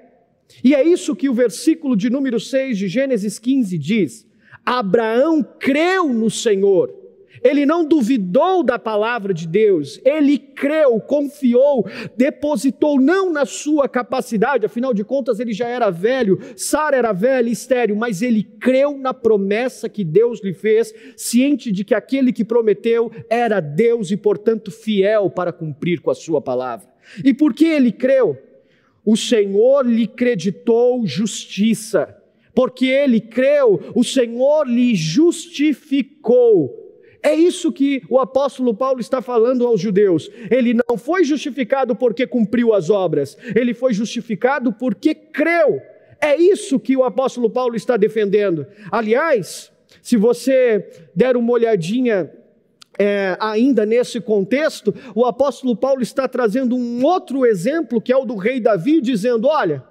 E 0.63 0.73
é 0.73 0.83
isso 0.83 1.15
que 1.15 1.29
o 1.29 1.33
versículo 1.33 1.95
de 1.95 2.09
número 2.09 2.39
6 2.39 2.77
de 2.77 2.87
Gênesis 2.87 3.37
15 3.37 3.77
diz. 3.77 4.27
Abraão 4.65 5.43
creu 5.43 6.11
no 6.11 6.29
Senhor, 6.29 6.91
ele 7.43 7.65
não 7.65 7.85
duvidou 7.85 8.63
da 8.63 8.77
palavra 8.77 9.33
de 9.33 9.47
Deus, 9.47 9.99
ele 10.03 10.37
creu, 10.37 10.99
confiou, 10.99 11.87
depositou 12.15 12.99
não 12.99 13.31
na 13.31 13.45
sua 13.45 13.87
capacidade, 13.87 14.65
afinal 14.65 14.93
de 14.93 15.03
contas 15.03 15.39
ele 15.39 15.53
já 15.53 15.67
era 15.67 15.89
velho, 15.89 16.39
Sara 16.55 16.97
era 16.97 17.13
velha, 17.13 17.49
estéreo, 17.49 17.95
mas 17.95 18.21
ele 18.21 18.43
creu 18.43 18.97
na 18.97 19.13
promessa 19.13 19.89
que 19.89 20.03
Deus 20.03 20.41
lhe 20.43 20.53
fez, 20.53 20.93
ciente 21.15 21.71
de 21.71 21.83
que 21.83 21.95
aquele 21.95 22.31
que 22.31 22.43
prometeu 22.43 23.11
era 23.29 23.59
Deus 23.59 24.11
e, 24.11 24.17
portanto, 24.17 24.71
fiel 24.71 25.29
para 25.29 25.51
cumprir 25.51 26.01
com 26.01 26.11
a 26.11 26.15
sua 26.15 26.41
palavra. 26.41 26.87
E 27.23 27.33
por 27.33 27.53
que 27.53 27.65
ele 27.65 27.91
creu? 27.91 28.37
O 29.05 29.15
Senhor 29.15 29.85
lhe 29.85 30.07
creditou 30.07 31.05
justiça 31.05 32.15
porque 32.55 32.85
ele 32.85 33.19
creu, 33.19 33.91
o 33.93 34.03
Senhor 34.03 34.65
lhe 34.65 34.95
justificou. 34.95 36.84
É 37.25 37.33
isso 37.33 37.71
que 37.71 38.03
o 38.07 38.19
apóstolo 38.19 38.71
Paulo 38.71 38.99
está 38.99 39.19
falando 39.19 39.65
aos 39.65 39.81
judeus. 39.81 40.29
Ele 40.51 40.75
não 40.87 40.95
foi 40.95 41.23
justificado 41.23 41.95
porque 41.95 42.27
cumpriu 42.27 42.71
as 42.71 42.91
obras, 42.91 43.35
ele 43.55 43.73
foi 43.73 43.95
justificado 43.95 44.71
porque 44.71 45.15
creu. 45.15 45.81
É 46.21 46.35
isso 46.35 46.79
que 46.79 46.95
o 46.95 47.03
apóstolo 47.03 47.49
Paulo 47.49 47.75
está 47.75 47.97
defendendo. 47.97 48.67
Aliás, 48.91 49.71
se 50.03 50.17
você 50.17 50.87
der 51.15 51.35
uma 51.35 51.51
olhadinha 51.51 52.31
é, 52.99 53.35
ainda 53.39 53.87
nesse 53.87 54.21
contexto, 54.21 54.93
o 55.15 55.25
apóstolo 55.25 55.75
Paulo 55.75 56.03
está 56.03 56.27
trazendo 56.27 56.75
um 56.75 57.03
outro 57.03 57.43
exemplo, 57.43 57.99
que 57.99 58.13
é 58.13 58.15
o 58.15 58.23
do 58.23 58.35
rei 58.35 58.59
Davi, 58.59 59.01
dizendo: 59.01 59.47
olha. 59.47 59.83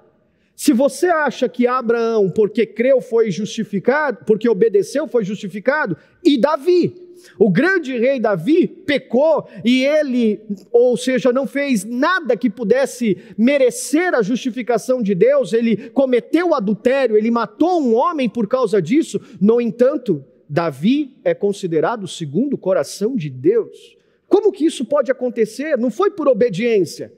Se 0.57 0.73
você 0.73 1.07
acha 1.09 1.49
que 1.49 1.67
Abraão, 1.67 2.31
porque 2.31 2.64
creu, 2.64 3.00
foi 3.00 3.29
justificado, 3.29 4.19
porque 4.25 4.49
obedeceu, 4.49 5.09
foi 5.09 5.25
justificado, 5.25 5.97
e 6.23 6.38
Davi, 6.38 7.03
o 7.38 7.50
grande 7.50 7.97
rei 7.99 8.21
Davi 8.21 8.66
pecou 8.66 9.49
e 9.64 9.85
ele, 9.85 10.40
ou 10.73 10.97
seja, 10.97 11.33
não 11.33 11.47
fez 11.47 11.85
nada 11.85 12.37
que 12.37 12.50
pudesse 12.50 13.19
merecer 13.37 14.14
a 14.14 14.23
justificação 14.23 15.02
de 15.02 15.14
Deus, 15.14 15.52
ele 15.52 15.90
cometeu 15.90 16.54
adultério, 16.54 17.16
ele 17.16 17.31
matou 17.31 17.81
um 17.81 17.95
homem 17.95 18.28
por 18.28 18.47
causa 18.47 18.81
disso. 18.81 19.21
No 19.40 19.61
entanto, 19.61 20.25
Davi 20.49 21.16
é 21.25 21.35
considerado 21.35 22.04
o 22.04 22.09
segundo 22.09 22.57
coração 22.57 23.16
de 23.16 23.31
Deus. 23.31 23.97
Como 24.28 24.52
que 24.52 24.64
isso 24.64 24.85
pode 24.85 25.11
acontecer? 25.11 25.76
Não 25.78 25.90
foi 25.90 26.11
por 26.11 26.28
obediência 26.28 27.12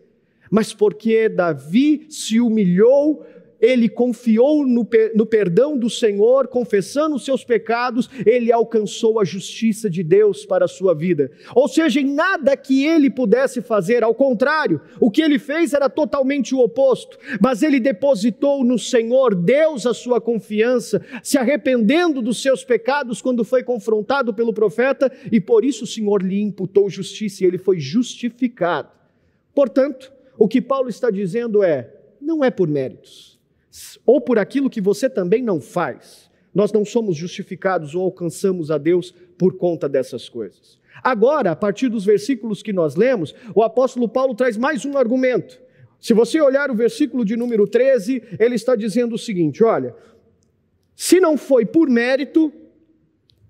mas 0.51 0.73
porque 0.73 1.29
Davi 1.29 2.07
se 2.09 2.41
humilhou, 2.41 3.25
ele 3.67 3.89
confiou 3.89 4.65
no, 4.65 4.89
no, 5.15 5.27
perdão 5.27 5.77
do 5.77 5.91
Senhor, 5.91 6.47
confessando 6.47 7.17
os 7.17 7.25
seus 7.25 7.45
pecados, 7.45 8.09
ele 8.25 8.53
alcançou 8.53 9.21
a 9.21 9.25
justiça 9.25 9.91
de 9.91 10.03
Deus 10.03 10.47
para 10.47 10.67
a 10.67 10.69
sua 10.69 10.95
vida. 10.95 11.31
Ou 11.55 11.67
seja, 11.67 12.01
em 12.01 12.15
nada 12.15 12.57
que 12.57 12.85
ele 12.85 13.11
pudesse 13.11 13.61
fazer, 13.61 14.05
ao 14.05 14.15
contrário, 14.15 14.81
o 15.01 15.11
que 15.11 15.21
ele 15.21 15.39
fez 15.39 15.73
era 15.73 15.89
totalmente 15.89 16.55
o 16.55 16.61
oposto, 16.61 17.19
mas 17.41 17.63
ele 17.63 17.81
depositou 17.81 18.65
no 18.65 18.79
Senhor, 18.79 19.35
Deus, 19.35 19.85
a 19.85 19.93
sua 19.93 20.21
confiança, 20.21 21.05
se 21.23 21.37
arrependendo 21.37 22.23
dos 22.23 22.41
seus 22.41 22.65
pecados 22.65 23.21
quando 23.21 23.45
foi 23.45 23.63
confrontado 23.63 24.33
pelo 24.33 24.53
profeta, 24.53 25.11
e 25.33 25.41
por 25.41 25.65
isso 25.65 25.85
o 25.85 25.89
Senhor 25.89 26.23
lhe 26.23 26.41
imputou 26.41 26.89
justiça 26.89 27.43
e 27.43 27.47
ele 27.47 27.59
foi 27.59 27.81
justificado. 27.81 28.91
Portanto, 29.55 30.13
o 30.39 30.47
que 30.47 30.61
Paulo 30.61 30.89
está 30.89 31.11
dizendo 31.11 31.63
é: 31.63 31.91
não 32.21 32.45
é 32.45 32.51
por 32.51 32.69
méritos, 32.69 33.36
ou 34.05 34.21
por 34.21 34.39
aquilo 34.39 34.71
que 34.71 34.81
você 34.81 35.09
também 35.09 35.43
não 35.43 35.61
faz. 35.61 36.31
Nós 36.55 36.73
não 36.73 36.85
somos 36.85 37.17
justificados 37.17 37.95
ou 37.95 38.03
alcançamos 38.03 38.71
a 38.71 38.79
Deus 38.79 39.15
por 39.37 39.57
conta 39.57 39.89
dessas 39.89 40.29
coisas. 40.29 40.79
Agora, 41.03 41.51
a 41.51 41.57
partir 41.57 41.89
dos 41.89 42.05
versículos 42.05 42.63
que 42.63 42.73
nós 42.73 42.97
lemos, 42.97 43.35
o 43.55 43.63
apóstolo 43.63 44.09
Paulo 44.09 44.35
traz 44.35 44.57
mais 44.57 44.85
um 44.85 44.97
argumento. 44.97 45.61
Se 46.01 46.15
você 46.15 46.41
olhar 46.41 46.71
o 46.71 46.75
versículo 46.75 47.25
de 47.25 47.37
número 47.37 47.67
13, 47.67 48.23
ele 48.39 48.55
está 48.55 48.75
dizendo 48.75 49.15
o 49.15 49.19
seguinte: 49.19 49.63
olha, 49.63 49.95
se 50.95 51.21
não 51.21 51.37
foi 51.37 51.67
por 51.67 51.89
mérito, 51.91 52.53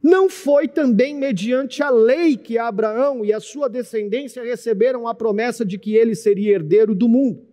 não 0.02 0.28
foi 0.28 0.68
também 0.68 1.14
mediante 1.14 1.82
a 1.82 1.90
lei 1.90 2.36
que 2.36 2.58
Abraão 2.58 3.24
e 3.24 3.32
a 3.32 3.40
sua 3.40 3.68
descendência 3.68 4.42
receberam 4.42 5.06
a 5.06 5.14
promessa 5.14 5.64
de 5.64 5.78
que 5.78 5.94
ele 5.94 6.14
seria 6.14 6.54
herdeiro 6.54 6.94
do 6.94 7.08
mundo. 7.08 7.44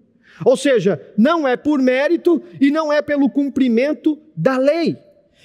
Ou 0.46 0.58
seja, 0.58 1.02
não 1.18 1.48
é 1.48 1.56
por 1.56 1.80
mérito 1.80 2.42
e 2.60 2.72
não 2.72 2.92
é 2.92 3.02
pelo 3.02 3.30
cumprimento 3.30 4.18
da 4.36 4.58
lei. 4.58 4.98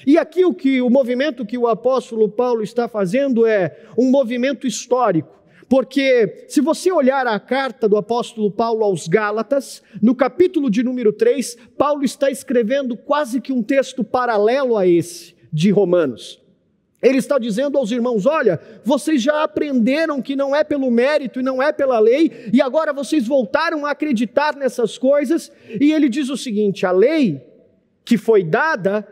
E 0.07 0.17
aqui 0.17 0.45
o 0.45 0.55
que 0.55 0.81
o 0.81 0.89
movimento 0.89 1.45
que 1.45 1.59
o 1.59 1.67
apóstolo 1.67 2.29
Paulo 2.29 2.63
está 2.63 2.89
fazendo 2.89 3.47
é 3.47 3.77
um 3.97 4.11
movimento 4.11 4.67
histórico. 4.67 5.39
Porque 5.69 6.47
se 6.49 6.63
você 6.63 6.91
olhar 6.91 7.27
a 7.27 7.39
carta 7.39 7.87
do 7.89 7.97
apóstolo 7.97 8.51
Paulo 8.51 8.83
aos 8.83 9.07
Gálatas, 9.07 9.83
no 10.01 10.15
capítulo 10.15 10.71
de 10.71 10.83
número 10.83 11.13
3, 11.13 11.59
Paulo 11.77 12.05
está 12.05 12.31
escrevendo 12.31 12.97
quase 12.97 13.41
que 13.41 13.53
um 13.53 13.63
texto 13.63 14.03
paralelo 14.03 14.79
a 14.79 14.87
esse 14.87 15.35
de 15.53 15.71
Romanos. 15.71 16.41
Ele 17.01 17.19
está 17.19 17.39
dizendo 17.39 17.79
aos 17.79 17.91
irmãos: 17.91 18.27
olha, 18.27 18.61
vocês 18.85 19.23
já 19.23 19.43
aprenderam 19.43 20.21
que 20.21 20.35
não 20.35 20.55
é 20.55 20.65
pelo 20.65 20.91
mérito 20.91 21.41
e 21.41 21.43
não 21.43 21.63
é 21.63 21.73
pela 21.73 21.99
lei, 21.99 22.51
e 22.53 22.61
agora 22.61 22.93
vocês 22.93 23.27
voltaram 23.27 23.87
a 23.87 23.93
acreditar 23.93 24.57
nessas 24.57 24.99
coisas. 24.99 25.53
E 25.81 25.93
ele 25.93 26.09
diz 26.09 26.29
o 26.29 26.37
seguinte: 26.37 26.85
a 26.85 26.91
lei 26.91 27.41
que 28.05 28.17
foi 28.17 28.43
dada, 28.43 29.07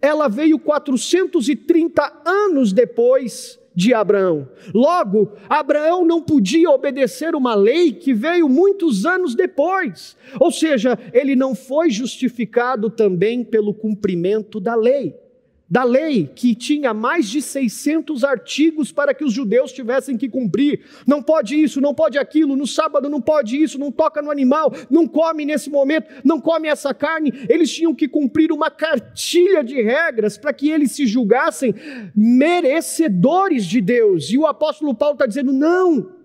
ela 0.00 0.28
veio 0.28 0.58
430 0.58 2.22
anos 2.24 2.72
depois 2.72 3.60
de 3.72 3.94
Abraão. 3.94 4.48
Logo, 4.74 5.32
Abraão 5.48 6.04
não 6.04 6.20
podia 6.20 6.68
obedecer 6.70 7.36
uma 7.36 7.54
lei 7.54 7.92
que 7.92 8.12
veio 8.12 8.48
muitos 8.48 9.06
anos 9.06 9.36
depois. 9.36 10.16
Ou 10.40 10.50
seja, 10.50 10.98
ele 11.12 11.36
não 11.36 11.54
foi 11.54 11.90
justificado 11.90 12.90
também 12.90 13.44
pelo 13.44 13.72
cumprimento 13.72 14.58
da 14.58 14.74
lei 14.74 15.14
da 15.70 15.84
lei 15.84 16.28
que 16.34 16.54
tinha 16.54 16.92
mais 16.92 17.28
de 17.30 17.40
600 17.40 18.24
artigos 18.24 18.90
para 18.90 19.14
que 19.14 19.24
os 19.24 19.32
judeus 19.32 19.70
tivessem 19.70 20.18
que 20.18 20.28
cumprir. 20.28 20.80
Não 21.06 21.22
pode 21.22 21.54
isso, 21.54 21.80
não 21.80 21.94
pode 21.94 22.18
aquilo, 22.18 22.56
no 22.56 22.66
sábado 22.66 23.08
não 23.08 23.20
pode 23.20 23.56
isso, 23.62 23.78
não 23.78 23.92
toca 23.92 24.20
no 24.20 24.30
animal, 24.30 24.74
não 24.90 25.06
come 25.06 25.44
nesse 25.44 25.70
momento, 25.70 26.10
não 26.24 26.40
come 26.40 26.66
essa 26.66 26.92
carne. 26.92 27.32
Eles 27.48 27.72
tinham 27.72 27.94
que 27.94 28.08
cumprir 28.08 28.50
uma 28.50 28.70
cartilha 28.70 29.62
de 29.62 29.80
regras 29.80 30.36
para 30.36 30.52
que 30.52 30.70
eles 30.70 30.90
se 30.90 31.06
julgassem 31.06 31.72
merecedores 32.16 33.64
de 33.64 33.80
Deus. 33.80 34.30
E 34.30 34.38
o 34.38 34.46
apóstolo 34.46 34.92
Paulo 34.94 35.14
está 35.14 35.26
dizendo: 35.26 35.52
não. 35.52 36.19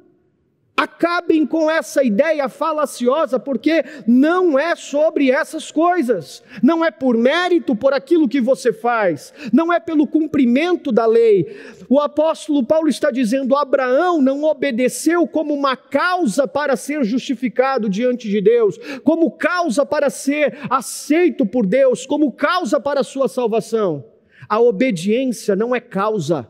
Acabem 0.78 1.46
com 1.46 1.72
essa 1.72 2.04
ideia 2.04 2.50
falaciosa, 2.50 3.40
porque 3.40 3.86
não 4.06 4.60
é 4.60 4.76
sobre 4.76 5.32
essas 5.32 5.72
coisas, 5.72 6.44
não 6.62 6.84
é 6.84 6.92
por 6.92 7.16
mérito, 7.18 7.74
por 7.78 7.94
aquilo 7.94 8.28
que 8.28 8.42
você 8.42 8.74
faz, 8.74 9.34
não 9.54 9.72
é 9.72 9.80
pelo 9.80 10.06
cumprimento 10.06 10.92
da 10.92 11.06
lei. 11.06 11.58
O 11.88 11.98
apóstolo 11.98 12.62
Paulo 12.62 12.90
está 12.90 13.10
dizendo: 13.10 13.56
Abraão 13.56 14.22
não 14.22 14.44
obedeceu 14.44 15.26
como 15.26 15.54
uma 15.54 15.78
causa 15.78 16.46
para 16.46 16.76
ser 16.76 17.06
justificado 17.06 17.90
diante 17.90 18.28
de 18.28 18.42
Deus, 18.42 18.78
como 19.02 19.32
causa 19.32 19.86
para 19.86 20.10
ser 20.10 20.58
aceito 20.70 21.46
por 21.46 21.66
Deus, 21.66 22.06
como 22.06 22.34
causa 22.34 22.82
para 22.82 23.00
a 23.00 23.04
sua 23.04 23.30
salvação. 23.30 24.04
A 24.50 24.60
obediência 24.60 25.56
não 25.56 25.74
é 25.74 25.80
causa, 25.80 26.48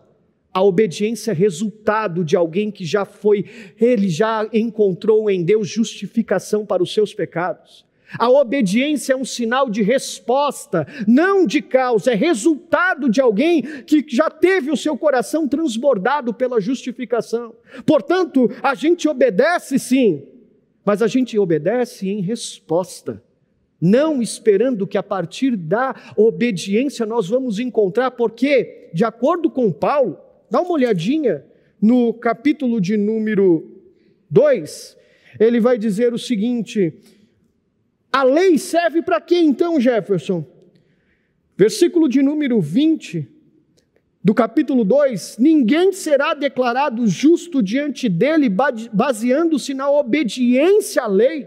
a 0.55 0.63
obediência 0.63 1.31
é 1.31 1.33
resultado 1.33 2.24
de 2.24 2.33
alguém 2.33 2.71
que 2.71 2.85
já 2.85 3.03
foi, 3.03 3.43
ele 3.77 4.07
já 4.07 4.47
encontrou 4.53 5.29
em 5.29 5.43
Deus 5.43 5.67
justificação 5.67 6.65
para 6.65 6.81
os 6.81 6.93
seus 6.93 7.13
pecados. 7.13 7.85
A 8.17 8.29
obediência 8.29 9.12
é 9.12 9.17
um 9.17 9.25
sinal 9.25 9.69
de 9.69 9.81
resposta, 9.81 10.88
não 11.05 11.45
de 11.45 11.62
causa, 11.62 12.13
é 12.13 12.15
resultado 12.15 13.09
de 13.09 13.19
alguém 13.19 13.63
que 13.83 14.05
já 14.07 14.29
teve 14.29 14.71
o 14.71 14.77
seu 14.77 14.97
coração 14.97 15.45
transbordado 15.45 16.33
pela 16.33 16.62
justificação. 16.62 17.53
Portanto, 17.85 18.50
a 18.63 18.74
gente 18.75 19.09
obedece 19.09 19.77
sim, 19.77 20.24
mas 20.85 21.01
a 21.01 21.07
gente 21.07 21.38
obedece 21.38 22.07
em 22.07 22.21
resposta, 22.21 23.21
não 23.81 24.21
esperando 24.21 24.88
que 24.88 24.97
a 24.97 25.03
partir 25.03 25.57
da 25.57 26.13
obediência 26.15 27.05
nós 27.05 27.27
vamos 27.27 27.59
encontrar, 27.59 28.12
porque, 28.12 28.89
de 28.93 29.03
acordo 29.03 29.50
com 29.50 29.69
Paulo, 29.69 30.24
dá 30.49 30.61
uma 30.61 30.71
olhadinha 30.71 31.45
no 31.81 32.13
capítulo 32.13 32.79
de 32.79 32.97
número 32.97 33.81
2, 34.29 34.97
ele 35.39 35.59
vai 35.59 35.77
dizer 35.77 36.13
o 36.13 36.17
seguinte 36.17 36.93
a 38.15 38.23
lei 38.23 38.57
serve 38.57 39.01
para 39.01 39.19
quê 39.19 39.35
então, 39.35 39.77
Jefferson? 39.77 40.45
Versículo 41.57 42.07
de 42.07 42.21
número 42.21 42.61
20 42.61 43.27
do 44.23 44.33
capítulo 44.33 44.85
2: 44.85 45.35
Ninguém 45.37 45.91
será 45.91 46.33
declarado 46.33 47.05
justo 47.07 47.61
diante 47.61 48.07
dele, 48.07 48.49
baseando-se 48.93 49.73
na 49.73 49.91
obediência 49.91 51.03
à 51.03 51.07
lei. 51.07 51.45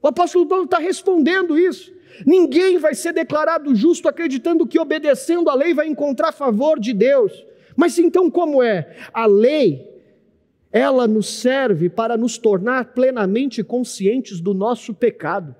O 0.00 0.08
apóstolo 0.08 0.46
Paulo 0.46 0.64
está 0.64 0.78
respondendo 0.78 1.58
isso. 1.58 1.92
Ninguém 2.24 2.78
vai 2.78 2.94
ser 2.94 3.12
declarado 3.12 3.74
justo 3.74 4.08
acreditando 4.08 4.66
que 4.66 4.80
obedecendo 4.80 5.50
à 5.50 5.54
lei 5.54 5.74
vai 5.74 5.86
encontrar 5.86 6.32
favor 6.32 6.80
de 6.80 6.94
Deus. 6.94 7.44
Mas 7.80 7.98
então, 7.98 8.30
como 8.30 8.62
é? 8.62 8.94
A 9.10 9.24
lei, 9.24 9.88
ela 10.70 11.08
nos 11.08 11.30
serve 11.40 11.88
para 11.88 12.14
nos 12.14 12.36
tornar 12.36 12.92
plenamente 12.92 13.64
conscientes 13.64 14.38
do 14.38 14.52
nosso 14.52 14.92
pecado. 14.92 15.56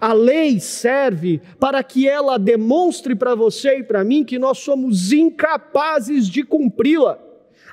A 0.00 0.12
lei 0.12 0.58
serve 0.58 1.40
para 1.60 1.80
que 1.84 2.08
ela 2.08 2.40
demonstre 2.40 3.14
para 3.14 3.36
você 3.36 3.78
e 3.78 3.84
para 3.84 4.02
mim 4.02 4.24
que 4.24 4.36
nós 4.36 4.58
somos 4.58 5.12
incapazes 5.12 6.26
de 6.26 6.42
cumpri-la. 6.42 7.20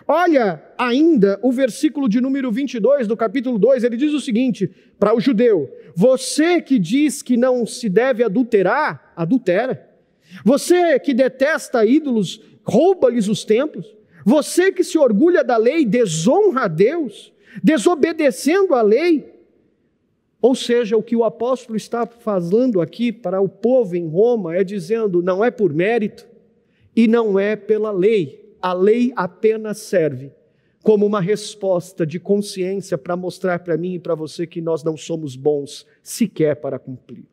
Olha 0.08 0.64
ainda 0.78 1.40
o 1.42 1.52
versículo 1.52 2.08
de 2.08 2.22
número 2.22 2.52
22 2.52 3.08
do 3.08 3.18
capítulo 3.18 3.58
2, 3.58 3.84
ele 3.84 3.98
diz 3.98 4.14
o 4.14 4.22
seguinte: 4.22 4.70
para 5.00 5.16
o 5.16 5.20
judeu: 5.20 5.68
Você 5.96 6.62
que 6.62 6.78
diz 6.78 7.24
que 7.24 7.36
não 7.36 7.66
se 7.66 7.90
deve 7.90 8.24
adulterar, 8.24 9.12
adultera. 9.16 9.90
Você 10.46 11.00
que 11.00 11.14
detesta 11.14 11.86
ídolos, 11.86 12.42
rouba-lhes 12.70 13.28
os 13.28 13.44
templos. 13.44 13.96
Você 14.26 14.72
que 14.72 14.84
se 14.84 14.98
orgulha 14.98 15.44
da 15.44 15.58
lei, 15.58 15.86
desonra 15.86 16.66
a 16.66 16.68
Deus, 16.68 17.34
desobedecendo 17.64 18.76
a 18.76 18.82
lei. 18.82 19.34
Ou 20.42 20.56
seja, 20.56 20.96
o 20.96 21.04
que 21.04 21.16
o 21.16 21.24
apóstolo 21.24 21.76
está 21.76 22.06
falando 22.06 22.80
aqui 22.80 23.12
para 23.12 23.42
o 23.42 23.50
povo 23.50 23.96
em 23.96 24.08
Roma 24.08 24.56
é 24.56 24.64
dizendo: 24.64 25.22
não 25.22 25.44
é 25.44 25.52
por 25.52 25.74
mérito 25.74 26.28
e 26.96 27.08
não 27.08 27.38
é 27.40 27.56
pela 27.56 27.92
lei. 27.92 28.56
A 28.62 28.74
lei 28.74 29.12
apenas 29.16 29.80
serve 29.80 30.32
como 30.84 31.06
uma 31.06 31.20
resposta 31.20 32.06
de 32.06 32.20
consciência 32.20 32.98
para 32.98 33.18
mostrar 33.18 33.60
para 33.60 33.78
mim 33.78 33.96
e 33.96 34.00
para 34.00 34.16
você 34.16 34.48
que 34.48 34.62
nós 34.62 34.84
não 34.84 34.96
somos 34.96 35.36
bons 35.36 35.86
sequer 36.02 36.56
para 36.56 36.80
cumprir. 36.80 37.26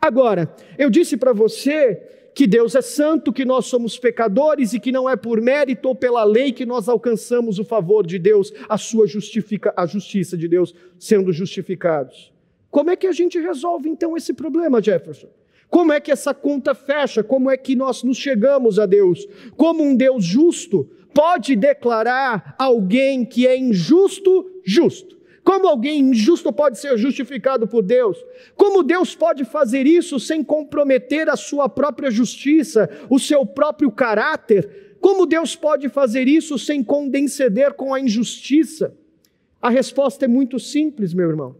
Agora, 0.00 0.54
eu 0.78 0.88
disse 0.88 1.16
para 1.16 1.32
você 1.32 2.00
que 2.34 2.46
Deus 2.46 2.74
é 2.74 2.80
santo, 2.80 3.32
que 3.32 3.44
nós 3.44 3.66
somos 3.66 3.98
pecadores 3.98 4.72
e 4.72 4.80
que 4.80 4.90
não 4.90 5.08
é 5.08 5.16
por 5.16 5.40
mérito 5.40 5.88
ou 5.88 5.94
pela 5.94 6.24
lei 6.24 6.52
que 6.52 6.64
nós 6.64 6.88
alcançamos 6.88 7.58
o 7.58 7.64
favor 7.64 8.06
de 8.06 8.18
Deus, 8.18 8.52
a 8.68 8.78
sua 8.78 9.06
justifica, 9.06 9.74
a 9.76 9.84
justiça 9.84 10.36
de 10.38 10.48
Deus 10.48 10.74
sendo 10.98 11.32
justificados. 11.32 12.32
Como 12.70 12.90
é 12.90 12.96
que 12.96 13.06
a 13.06 13.12
gente 13.12 13.38
resolve 13.38 13.88
então 13.88 14.16
esse 14.16 14.32
problema, 14.32 14.80
Jefferson? 14.80 15.28
Como 15.68 15.92
é 15.92 16.00
que 16.00 16.10
essa 16.10 16.32
conta 16.32 16.74
fecha? 16.74 17.22
Como 17.22 17.50
é 17.50 17.56
que 17.56 17.76
nós 17.76 18.02
nos 18.02 18.16
chegamos 18.16 18.78
a 18.78 18.86
Deus? 18.86 19.26
Como 19.56 19.82
um 19.82 19.94
Deus 19.94 20.24
justo 20.24 20.88
pode 21.12 21.54
declarar 21.56 22.54
alguém 22.58 23.24
que 23.24 23.46
é 23.46 23.56
injusto, 23.56 24.50
justo? 24.64 25.19
Como 25.50 25.66
alguém 25.66 25.98
injusto 25.98 26.52
pode 26.52 26.78
ser 26.78 26.96
justificado 26.96 27.66
por 27.66 27.82
Deus? 27.82 28.24
Como 28.54 28.84
Deus 28.84 29.16
pode 29.16 29.44
fazer 29.44 29.84
isso 29.84 30.20
sem 30.20 30.44
comprometer 30.44 31.28
a 31.28 31.34
sua 31.34 31.68
própria 31.68 32.08
justiça, 32.08 32.88
o 33.10 33.18
seu 33.18 33.44
próprio 33.44 33.90
caráter? 33.90 34.94
Como 35.00 35.26
Deus 35.26 35.56
pode 35.56 35.88
fazer 35.88 36.28
isso 36.28 36.56
sem 36.56 36.84
condescender 36.84 37.72
com 37.72 37.92
a 37.92 37.98
injustiça? 37.98 38.94
A 39.60 39.68
resposta 39.68 40.24
é 40.24 40.28
muito 40.28 40.56
simples, 40.60 41.12
meu 41.12 41.28
irmão. 41.28 41.56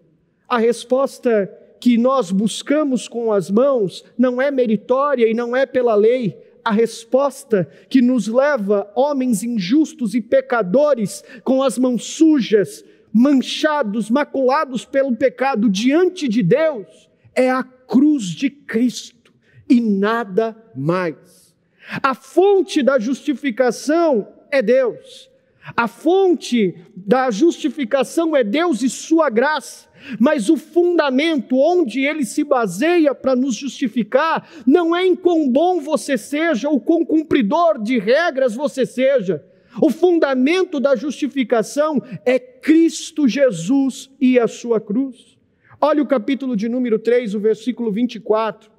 A 0.48 0.56
resposta 0.56 1.52
que 1.80 1.98
nós 1.98 2.30
buscamos 2.30 3.08
com 3.08 3.32
as 3.32 3.50
mãos 3.50 4.04
não 4.16 4.40
é 4.40 4.52
meritória 4.52 5.28
e 5.28 5.34
não 5.34 5.56
é 5.56 5.66
pela 5.66 5.96
lei. 5.96 6.38
A 6.64 6.70
resposta 6.70 7.68
que 7.88 8.00
nos 8.00 8.28
leva, 8.28 8.88
homens 8.94 9.42
injustos 9.42 10.14
e 10.14 10.20
pecadores, 10.20 11.24
com 11.42 11.60
as 11.60 11.76
mãos 11.76 12.04
sujas, 12.04 12.84
manchados, 13.12 14.10
maculados 14.10 14.84
pelo 14.84 15.14
pecado 15.14 15.68
diante 15.68 16.28
de 16.28 16.42
Deus, 16.42 17.10
é 17.34 17.50
a 17.50 17.62
cruz 17.62 18.24
de 18.24 18.50
Cristo 18.50 19.32
e 19.68 19.80
nada 19.80 20.56
mais. 20.74 21.54
A 22.02 22.14
fonte 22.14 22.82
da 22.82 22.98
justificação 22.98 24.28
é 24.50 24.62
Deus. 24.62 25.30
A 25.76 25.86
fonte 25.86 26.74
da 26.94 27.30
justificação 27.30 28.36
é 28.36 28.42
Deus 28.42 28.82
e 28.82 28.88
Sua 28.88 29.28
graça. 29.28 29.88
Mas 30.18 30.48
o 30.48 30.56
fundamento 30.56 31.56
onde 31.58 32.00
ele 32.00 32.24
se 32.24 32.42
baseia 32.42 33.14
para 33.14 33.36
nos 33.36 33.54
justificar 33.54 34.48
não 34.66 34.96
é 34.96 35.06
em 35.06 35.14
quão 35.14 35.48
bom 35.48 35.80
você 35.80 36.16
seja 36.16 36.70
ou 36.70 36.80
quão 36.80 37.04
cumpridor 37.04 37.80
de 37.82 37.98
regras 37.98 38.54
você 38.54 38.86
seja. 38.86 39.44
O 39.78 39.90
fundamento 39.90 40.80
da 40.80 40.96
justificação 40.96 42.02
é 42.24 42.38
Cristo 42.38 43.28
Jesus 43.28 44.10
e 44.20 44.38
a 44.38 44.48
sua 44.48 44.80
cruz. 44.80 45.38
Olha 45.80 46.02
o 46.02 46.06
capítulo 46.06 46.56
de 46.56 46.68
número 46.68 46.98
3, 46.98 47.34
o 47.34 47.40
versículo 47.40 47.92
24. 47.92 48.70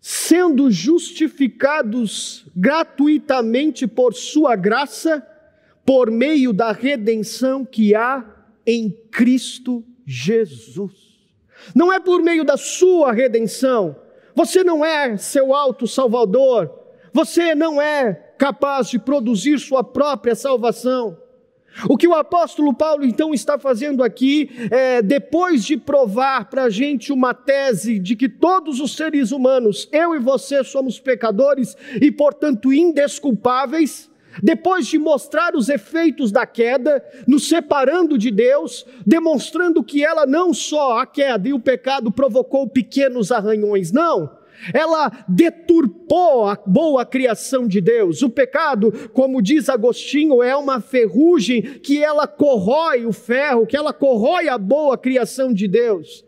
Sendo 0.00 0.70
justificados 0.70 2.46
gratuitamente 2.54 3.86
por 3.86 4.14
sua 4.14 4.54
graça, 4.54 5.26
por 5.84 6.10
meio 6.10 6.52
da 6.52 6.72
redenção 6.72 7.64
que 7.64 7.94
há 7.94 8.24
em 8.66 8.90
Cristo 9.10 9.84
Jesus. 10.04 10.92
Não 11.74 11.92
é 11.92 11.98
por 11.98 12.22
meio 12.22 12.44
da 12.44 12.56
sua 12.56 13.12
redenção. 13.12 13.96
Você 14.34 14.62
não 14.62 14.84
é 14.84 15.16
seu 15.16 15.54
auto 15.54 15.86
salvador. 15.86 16.85
Você 17.16 17.54
não 17.54 17.80
é 17.80 18.12
capaz 18.36 18.90
de 18.90 18.98
produzir 18.98 19.58
sua 19.58 19.82
própria 19.82 20.34
salvação. 20.34 21.16
O 21.88 21.96
que 21.96 22.06
o 22.06 22.12
apóstolo 22.12 22.74
Paulo 22.74 23.06
então 23.06 23.32
está 23.32 23.58
fazendo 23.58 24.04
aqui 24.04 24.50
é, 24.70 25.00
depois 25.00 25.64
de 25.64 25.78
provar 25.78 26.50
para 26.50 26.64
a 26.64 26.68
gente 26.68 27.14
uma 27.14 27.32
tese 27.32 27.98
de 27.98 28.14
que 28.16 28.28
todos 28.28 28.80
os 28.80 28.94
seres 28.94 29.32
humanos, 29.32 29.88
eu 29.92 30.14
e 30.14 30.18
você, 30.18 30.62
somos 30.62 31.00
pecadores 31.00 31.74
e, 32.02 32.12
portanto, 32.12 32.70
indesculpáveis, 32.70 34.10
depois 34.42 34.86
de 34.86 34.98
mostrar 34.98 35.56
os 35.56 35.70
efeitos 35.70 36.30
da 36.30 36.44
queda, 36.44 37.02
nos 37.26 37.48
separando 37.48 38.18
de 38.18 38.30
Deus, 38.30 38.84
demonstrando 39.06 39.82
que 39.82 40.04
ela 40.04 40.26
não 40.26 40.52
só 40.52 40.98
a 40.98 41.06
queda 41.06 41.48
e 41.48 41.54
o 41.54 41.60
pecado 41.60 42.12
provocou 42.12 42.68
pequenos 42.68 43.32
arranhões, 43.32 43.90
não. 43.90 44.44
Ela 44.72 45.24
deturpou 45.28 46.46
a 46.46 46.58
boa 46.66 47.04
criação 47.04 47.66
de 47.66 47.80
Deus. 47.80 48.22
O 48.22 48.30
pecado, 48.30 48.92
como 49.12 49.42
diz 49.42 49.68
Agostinho, 49.68 50.42
é 50.42 50.56
uma 50.56 50.80
ferrugem 50.80 51.62
que 51.62 52.02
ela 52.02 52.26
corrói 52.26 53.06
o 53.06 53.12
ferro, 53.12 53.66
que 53.66 53.76
ela 53.76 53.92
corrói 53.92 54.48
a 54.48 54.58
boa 54.58 54.96
criação 54.96 55.52
de 55.52 55.68
Deus. 55.68 56.24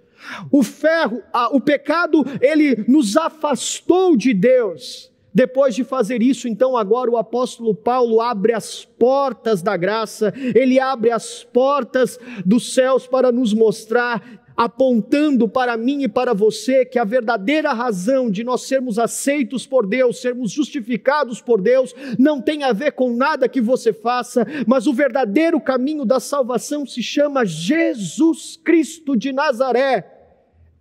O 0.51 0.63
ferro, 0.63 1.23
o 1.53 1.61
pecado, 1.61 2.25
ele 2.41 2.85
nos 2.89 3.17
afastou 3.17 4.17
de 4.17 4.35
Deus. 4.35 5.13
Depois 5.33 5.75
de 5.75 5.85
fazer 5.85 6.23
isso, 6.23 6.49
então, 6.49 6.77
agora 6.77 7.11
o 7.11 7.17
apóstolo 7.17 7.75
Paulo 7.75 8.21
abre 8.21 8.53
as 8.53 8.85
portas 8.85 9.63
da 9.63 9.77
graça, 9.77 10.33
ele 10.55 10.81
abre 10.81 11.11
as 11.13 11.45
portas 11.45 12.19
dos 12.45 12.75
céus 12.75 13.07
para 13.07 13.31
nos 13.31 13.55
mostrar, 13.55 14.21
apontando 14.59 15.49
para 15.49 15.77
mim 15.77 16.03
e 16.03 16.09
para 16.09 16.35
você, 16.35 16.85
que 16.85 16.99
a 16.99 17.05
verdadeira 17.05 17.73
razão 17.73 18.29
de 18.29 18.43
nós 18.43 18.63
sermos 18.63 18.99
aceitos 18.99 19.65
por 19.65 19.87
Deus, 19.87 20.21
sermos 20.21 20.51
justificados 20.51 21.41
por 21.41 21.61
Deus, 21.61 21.95
não 22.19 22.43
tem 22.43 22.65
a 22.65 22.73
ver 22.73 22.91
com 22.91 23.15
nada 23.15 23.49
que 23.49 23.61
você 23.61 23.93
faça, 23.93 24.45
mas 24.67 24.89
o 24.89 24.93
verdadeiro 24.93 25.61
caminho 25.61 26.05
da 26.05 26.19
salvação 26.19 26.85
se 26.85 27.01
chama 27.05 27.47
Jesus 27.47 28.59
Cristo 28.65 29.17
de 29.17 29.31
Nazaré. 29.31 30.13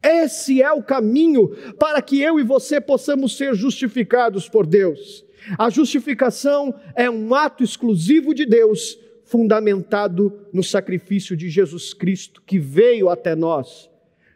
Esse 0.01 0.59
é 0.59 0.71
o 0.71 0.81
caminho 0.81 1.49
para 1.77 2.01
que 2.01 2.19
eu 2.19 2.39
e 2.39 2.43
você 2.43 2.81
possamos 2.81 3.37
ser 3.37 3.53
justificados 3.53 4.49
por 4.49 4.65
Deus. 4.65 5.23
A 5.55 5.69
justificação 5.69 6.73
é 6.95 7.07
um 7.07 7.35
ato 7.35 7.63
exclusivo 7.63 8.33
de 8.33 8.43
Deus, 8.43 8.97
fundamentado 9.27 10.47
no 10.51 10.63
sacrifício 10.63 11.35
de 11.35 11.49
Jesus 11.49 11.93
Cristo, 11.93 12.41
que 12.45 12.57
veio 12.57 13.09
até 13.09 13.35
nós, 13.35 13.89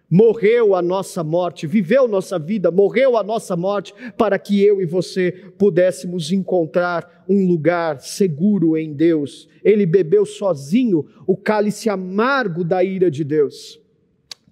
morreu 0.09 0.75
a 0.75 0.81
nossa 0.81 1.23
morte, 1.23 1.65
viveu 1.65 2.05
nossa 2.05 2.37
vida, 2.37 2.69
morreu 2.69 3.17
a 3.17 3.23
nossa 3.23 3.55
morte, 3.55 3.93
para 4.17 4.37
que 4.37 4.61
eu 4.61 4.81
e 4.81 4.85
você 4.85 5.31
pudéssemos 5.57 6.33
encontrar 6.33 7.23
um 7.29 7.47
lugar 7.47 8.01
seguro 8.01 8.77
em 8.77 8.93
Deus. 8.93 9.47
Ele 9.63 9.85
bebeu 9.85 10.25
sozinho 10.25 11.05
o 11.25 11.37
cálice 11.37 11.89
amargo 11.89 12.65
da 12.65 12.83
ira 12.83 13.09
de 13.09 13.23
Deus. 13.23 13.79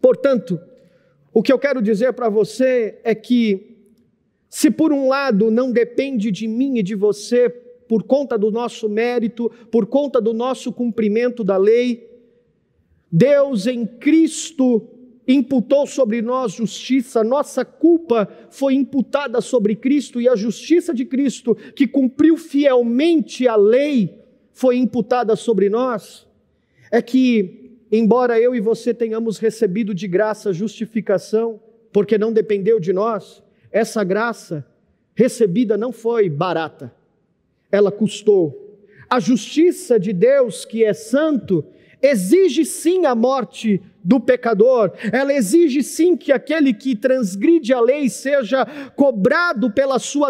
Portanto, 0.01 0.57
o 1.33 1.43
que 1.43 1.51
eu 1.51 1.59
quero 1.59 1.81
dizer 1.81 2.13
para 2.13 2.29
você 2.29 2.97
é 3.03 3.13
que, 3.13 3.75
se 4.49 4.71
por 4.71 4.93
um 4.93 5.09
lado 5.09 5.51
não 5.51 5.69
depende 5.69 6.31
de 6.31 6.47
mim 6.47 6.77
e 6.77 6.83
de 6.83 6.95
você, 6.95 7.53
por 7.89 8.03
conta 8.03 8.37
do 8.37 8.51
nosso 8.51 8.87
mérito, 8.87 9.49
por 9.71 9.87
conta 9.87 10.21
do 10.21 10.31
nosso 10.31 10.71
cumprimento 10.71 11.43
da 11.43 11.57
lei, 11.57 12.07
Deus 13.11 13.65
em 13.65 13.83
Cristo 13.83 14.87
imputou 15.27 15.87
sobre 15.87 16.21
nós 16.21 16.51
justiça, 16.51 17.23
nossa 17.23 17.65
culpa 17.65 18.29
foi 18.51 18.75
imputada 18.75 19.41
sobre 19.41 19.75
Cristo 19.75 20.21
e 20.21 20.29
a 20.29 20.35
justiça 20.35 20.93
de 20.93 21.03
Cristo, 21.03 21.55
que 21.75 21.87
cumpriu 21.87 22.37
fielmente 22.37 23.47
a 23.47 23.55
lei, 23.55 24.19
foi 24.53 24.77
imputada 24.77 25.35
sobre 25.35 25.67
nós. 25.67 26.27
É 26.91 27.01
que, 27.01 27.79
embora 27.91 28.39
eu 28.39 28.53
e 28.53 28.59
você 28.59 28.93
tenhamos 28.93 29.39
recebido 29.39 29.95
de 29.95 30.07
graça 30.07 30.53
justificação, 30.53 31.59
porque 31.91 32.19
não 32.19 32.31
dependeu 32.31 32.79
de 32.79 32.93
nós, 32.93 33.41
essa 33.71 34.03
graça 34.03 34.63
recebida 35.15 35.75
não 35.75 35.91
foi 35.91 36.29
barata 36.29 36.98
ela 37.71 37.91
custou. 37.91 38.77
A 39.09 39.19
justiça 39.19 39.99
de 39.99 40.13
Deus, 40.13 40.65
que 40.65 40.83
é 40.83 40.93
santo, 40.93 41.65
exige 42.01 42.63
sim 42.63 43.05
a 43.05 43.15
morte 43.15 43.81
do 44.03 44.19
pecador, 44.19 44.93
ela 45.11 45.33
exige 45.33 45.83
sim 45.83 46.15
que 46.15 46.31
aquele 46.31 46.73
que 46.73 46.95
transgride 46.95 47.73
a 47.73 47.81
lei 47.81 48.07
seja 48.09 48.65
cobrado 48.95 49.71
pela 49.71 49.99
sua, 49.99 50.29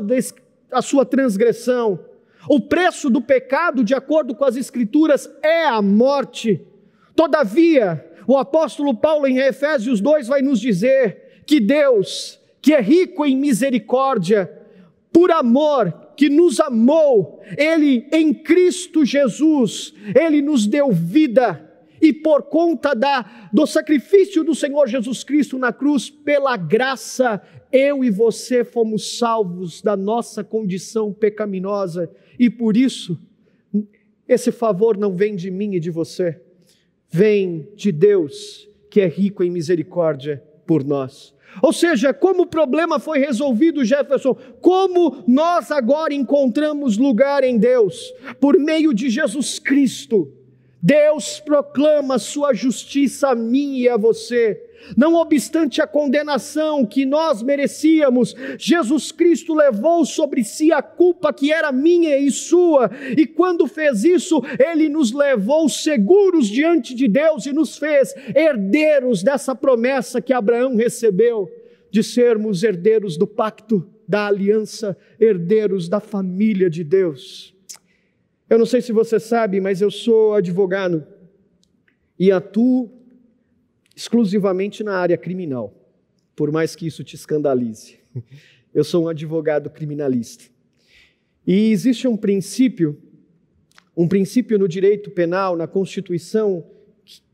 a 0.71 0.81
sua 0.81 1.05
transgressão. 1.05 1.99
O 2.47 2.59
preço 2.59 3.09
do 3.09 3.21
pecado, 3.21 3.83
de 3.83 3.93
acordo 3.93 4.33
com 4.33 4.45
as 4.45 4.55
Escrituras, 4.55 5.29
é 5.43 5.65
a 5.65 5.81
morte. 5.81 6.61
Todavia, 7.15 8.05
o 8.25 8.37
apóstolo 8.37 8.95
Paulo 8.95 9.27
em 9.27 9.37
Efésios 9.39 9.99
2 9.99 10.27
vai 10.27 10.41
nos 10.41 10.59
dizer 10.59 11.41
que 11.45 11.59
Deus, 11.59 12.39
que 12.61 12.73
é 12.73 12.81
rico 12.81 13.25
em 13.25 13.35
misericórdia, 13.35 14.51
por 15.11 15.31
amor, 15.31 15.93
que 16.19 16.27
nos 16.27 16.59
amou, 16.59 17.39
Ele 17.57 18.05
em 18.11 18.33
Cristo 18.33 19.05
Jesus, 19.05 19.93
Ele 20.13 20.41
nos 20.41 20.67
deu 20.67 20.91
vida, 20.91 21.65
e 22.01 22.11
por 22.11 22.43
conta 22.43 22.93
da, 22.93 23.49
do 23.53 23.65
sacrifício 23.65 24.43
do 24.43 24.53
Senhor 24.53 24.85
Jesus 24.85 25.23
Cristo 25.23 25.57
na 25.57 25.71
cruz, 25.71 26.09
pela 26.09 26.57
graça, 26.57 27.41
eu 27.71 28.03
e 28.03 28.09
você 28.09 28.65
fomos 28.65 29.17
salvos 29.17 29.81
da 29.81 29.95
nossa 29.95 30.43
condição 30.43 31.13
pecaminosa, 31.13 32.11
e 32.37 32.49
por 32.49 32.75
isso, 32.75 33.17
esse 34.27 34.51
favor 34.51 34.97
não 34.97 35.15
vem 35.15 35.37
de 35.37 35.49
mim 35.49 35.75
e 35.75 35.79
de 35.79 35.89
você, 35.89 36.37
vem 37.09 37.69
de 37.77 37.93
Deus, 37.93 38.67
que 38.91 38.99
é 38.99 39.07
rico 39.07 39.41
em 39.41 39.49
misericórdia 39.49 40.43
por 40.69 40.83
nós. 40.83 41.33
Ou 41.63 41.73
seja, 41.73 42.13
como 42.13 42.43
o 42.43 42.45
problema 42.45 42.99
foi 42.99 43.17
resolvido, 43.17 43.83
Jefferson? 43.83 44.35
Como 44.61 45.23
nós 45.27 45.71
agora 45.71 46.13
encontramos 46.13 46.95
lugar 46.95 47.43
em 47.43 47.57
Deus? 47.57 48.13
Por 48.39 48.59
meio 48.59 48.93
de 48.93 49.09
Jesus 49.09 49.57
Cristo. 49.57 50.31
Deus 50.81 51.39
proclama 51.39 52.17
sua 52.17 52.53
justiça 52.53 53.29
a 53.29 53.35
mim 53.35 53.79
e 53.79 53.89
a 53.89 53.97
você. 53.97 54.65
Não 54.95 55.15
obstante 55.15 55.81
a 55.81 55.87
condenação 55.87 56.85
que 56.85 57.05
nós 57.05 57.43
merecíamos, 57.43 58.33
Jesus 58.57 59.11
Cristo 59.11 59.53
levou 59.53 60.05
sobre 60.05 60.43
si 60.43 60.71
a 60.71 60.81
culpa 60.81 61.33
que 61.33 61.51
era 61.51 61.71
minha 61.71 62.17
e 62.17 62.31
sua, 62.31 62.89
e 63.17 63.27
quando 63.27 63.67
fez 63.67 64.05
isso, 64.05 64.41
ele 64.57 64.87
nos 64.87 65.11
levou 65.11 65.67
seguros 65.67 66.47
diante 66.47 66.95
de 66.95 67.09
Deus 67.09 67.45
e 67.45 67.51
nos 67.51 67.77
fez 67.77 68.13
herdeiros 68.33 69.21
dessa 69.21 69.53
promessa 69.53 70.21
que 70.21 70.31
Abraão 70.31 70.75
recebeu, 70.75 71.51
de 71.91 72.01
sermos 72.01 72.63
herdeiros 72.63 73.17
do 73.17 73.27
pacto, 73.27 73.85
da 74.07 74.27
aliança, 74.27 74.97
herdeiros 75.19 75.89
da 75.89 75.99
família 75.99 76.69
de 76.69 76.83
Deus. 76.83 77.53
Eu 78.49 78.57
não 78.57 78.65
sei 78.65 78.81
se 78.81 78.91
você 78.91 79.19
sabe, 79.19 79.61
mas 79.61 79.79
eu 79.79 79.91
sou 79.91 80.33
advogado 80.33 81.05
e 82.17 82.31
atuo 82.31 82.89
exclusivamente 83.95 84.83
na 84.83 84.97
área 84.97 85.17
criminal, 85.17 85.73
por 86.35 86.51
mais 86.51 86.75
que 86.75 86.87
isso 86.87 87.03
te 87.03 87.15
escandalize. 87.15 87.99
Eu 88.71 88.83
sou 88.83 89.05
um 89.05 89.07
advogado 89.07 89.67
criminalista. 89.67 90.43
E 91.45 91.71
existe 91.71 92.07
um 92.07 92.15
princípio, 92.15 93.01
um 93.97 94.07
princípio 94.07 94.59
no 94.59 94.67
direito 94.67 95.09
penal, 95.09 95.55
na 95.55 95.65
Constituição, 95.65 96.63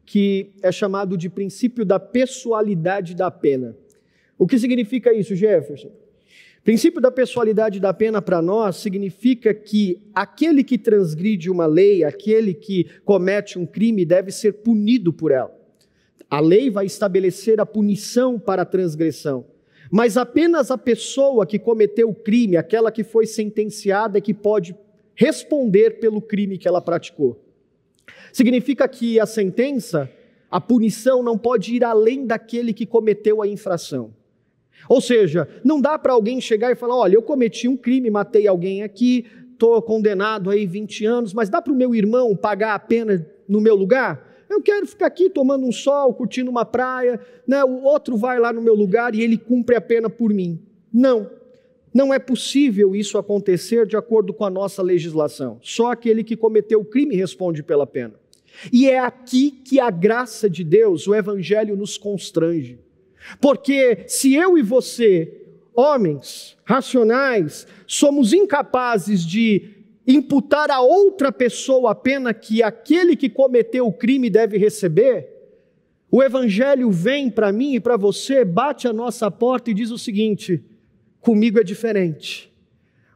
que 0.06 0.54
é 0.62 0.71
chamado 0.71 1.17
de 1.17 1.30
princípio 1.30 1.84
da 1.84 1.99
pessoalidade 1.99 3.13
da 3.13 3.30
pena. 3.30 3.75
O 4.38 4.47
que 4.47 4.58
significa 4.58 5.13
isso, 5.13 5.36
Jefferson? 5.36 5.91
Princípio 6.65 6.99
da 6.99 7.12
pessoalidade 7.12 7.80
da 7.80 7.93
pena 7.93 8.23
para 8.23 8.41
nós 8.41 8.78
significa 8.78 9.54
que 9.54 10.01
aquele 10.15 10.63
que 10.63 10.80
transgride 10.80 11.47
uma 11.47 11.67
lei, 11.67 12.04
aquele 12.04 12.56
que 12.56 12.88
comete 13.06 13.60
um 13.60 13.67
crime, 13.67 14.04
deve 14.04 14.32
ser 14.32 14.51
punido 14.54 15.13
por 15.13 15.32
ela. 15.32 15.56
A 16.28 16.39
lei 16.39 16.71
vai 16.71 16.88
estabelecer 16.88 17.62
a 17.62 17.67
punição 17.67 18.39
para 18.39 18.63
a 18.63 18.65
transgressão. 18.65 19.45
Mas 19.91 20.17
apenas 20.17 20.71
a 20.71 20.78
pessoa 20.78 21.45
que 21.45 21.60
cometeu 21.60 22.10
o 22.10 22.15
crime, 22.15 22.58
aquela 22.58 22.91
que 22.91 23.04
foi 23.04 23.28
sentenciada, 23.28 24.17
é 24.17 24.21
que 24.21 24.34
pode 24.34 24.75
responder 25.13 25.99
pelo 25.99 26.19
crime 26.19 26.58
que 26.58 26.67
ela 26.67 26.82
praticou. 26.82 27.39
Significa 28.34 28.88
que 28.88 29.19
a 29.19 29.28
sentença, 29.28 30.10
a 30.49 30.60
punição 30.60 31.21
não 31.21 31.38
pode 31.38 31.75
ir 31.75 31.84
além 31.84 32.25
daquele 32.25 32.73
que 32.73 32.88
cometeu 32.88 33.39
a 33.39 33.47
infração. 33.47 34.14
Ou 34.88 35.02
seja, 35.02 35.48
não 35.64 35.82
dá 35.82 35.98
para 35.98 36.14
alguém 36.14 36.40
chegar 36.40 36.72
e 36.72 36.76
falar: 36.76 36.96
olha, 36.96 37.16
eu 37.16 37.22
cometi 37.22 37.68
um 37.68 37.78
crime, 37.78 38.10
matei 38.10 38.48
alguém 38.48 38.84
aqui, 38.84 39.26
estou 39.52 39.82
condenado 39.82 40.50
aí 40.50 40.66
20 40.66 41.06
anos, 41.06 41.34
mas 41.34 41.50
dá 41.50 41.62
para 41.62 41.74
o 41.74 41.76
meu 41.76 41.96
irmão 41.96 42.36
pagar 42.36 42.76
a 42.76 42.80
pena 42.80 43.26
no 43.48 43.60
meu 43.60 43.76
lugar? 43.76 44.34
Eu 44.50 44.62
quero 44.62 44.86
ficar 44.86 45.08
aqui 45.08 45.30
tomando 45.30 45.66
um 45.66 45.72
sol, 45.72 46.14
curtindo 46.14 46.52
uma 46.52 46.66
praia, 46.66 47.20
né? 47.48 47.64
o 47.64 47.84
outro 47.84 48.16
vai 48.16 48.40
lá 48.40 48.54
no 48.54 48.62
meu 48.62 48.76
lugar 48.76 49.16
e 49.16 49.22
ele 49.22 49.38
cumpre 49.38 49.76
a 49.76 49.82
pena 49.82 50.10
por 50.10 50.32
mim. 50.32 50.62
Não, 50.94 51.30
não 51.94 52.14
é 52.14 52.20
possível 52.20 52.96
isso 52.96 53.18
acontecer 53.18 53.88
de 53.88 53.98
acordo 53.98 54.34
com 54.34 54.46
a 54.46 54.50
nossa 54.50 54.84
legislação. 54.84 55.58
Só 55.62 55.92
aquele 55.92 56.24
que 56.24 56.38
cometeu 56.38 56.80
o 56.80 56.86
crime 56.86 57.16
responde 57.16 57.64
pela 57.64 57.88
pena. 57.88 58.14
E 58.72 58.88
é 58.90 59.00
aqui 59.00 59.52
que 59.52 59.80
a 59.80 59.90
graça 59.90 60.50
de 60.50 60.64
Deus, 60.64 61.08
o 61.08 61.16
Evangelho, 61.16 61.76
nos 61.76 61.98
constrange. 61.98 62.80
Porque 63.40 64.06
se 64.08 64.34
eu 64.36 64.58
e 64.58 64.62
você, 64.62 65.42
homens 65.74 66.58
racionais, 66.64 67.68
somos 67.88 68.34
incapazes 68.34 69.26
de 69.26 69.72
imputar 70.08 70.70
a 70.70 70.82
outra 70.82 71.32
pessoa 71.32 71.92
a 71.92 71.96
pena 71.96 72.34
que 72.34 72.62
aquele 72.62 73.16
que 73.16 73.30
cometeu 73.30 73.88
o 73.88 73.94
crime 73.94 74.30
deve 74.30 74.58
receber, 74.58 75.36
o 76.12 76.24
Evangelho 76.24 76.92
vem 76.92 77.30
para 77.30 77.52
mim 77.52 77.76
e 77.76 77.80
para 77.80 77.98
você, 77.98 78.46
bate 78.46 78.88
a 78.88 78.94
nossa 78.94 79.30
porta 79.30 79.72
e 79.72 79.74
diz 79.74 79.92
o 79.92 79.98
seguinte: 79.98 80.64
comigo 81.20 81.60
é 81.60 81.64
diferente. 81.64 82.54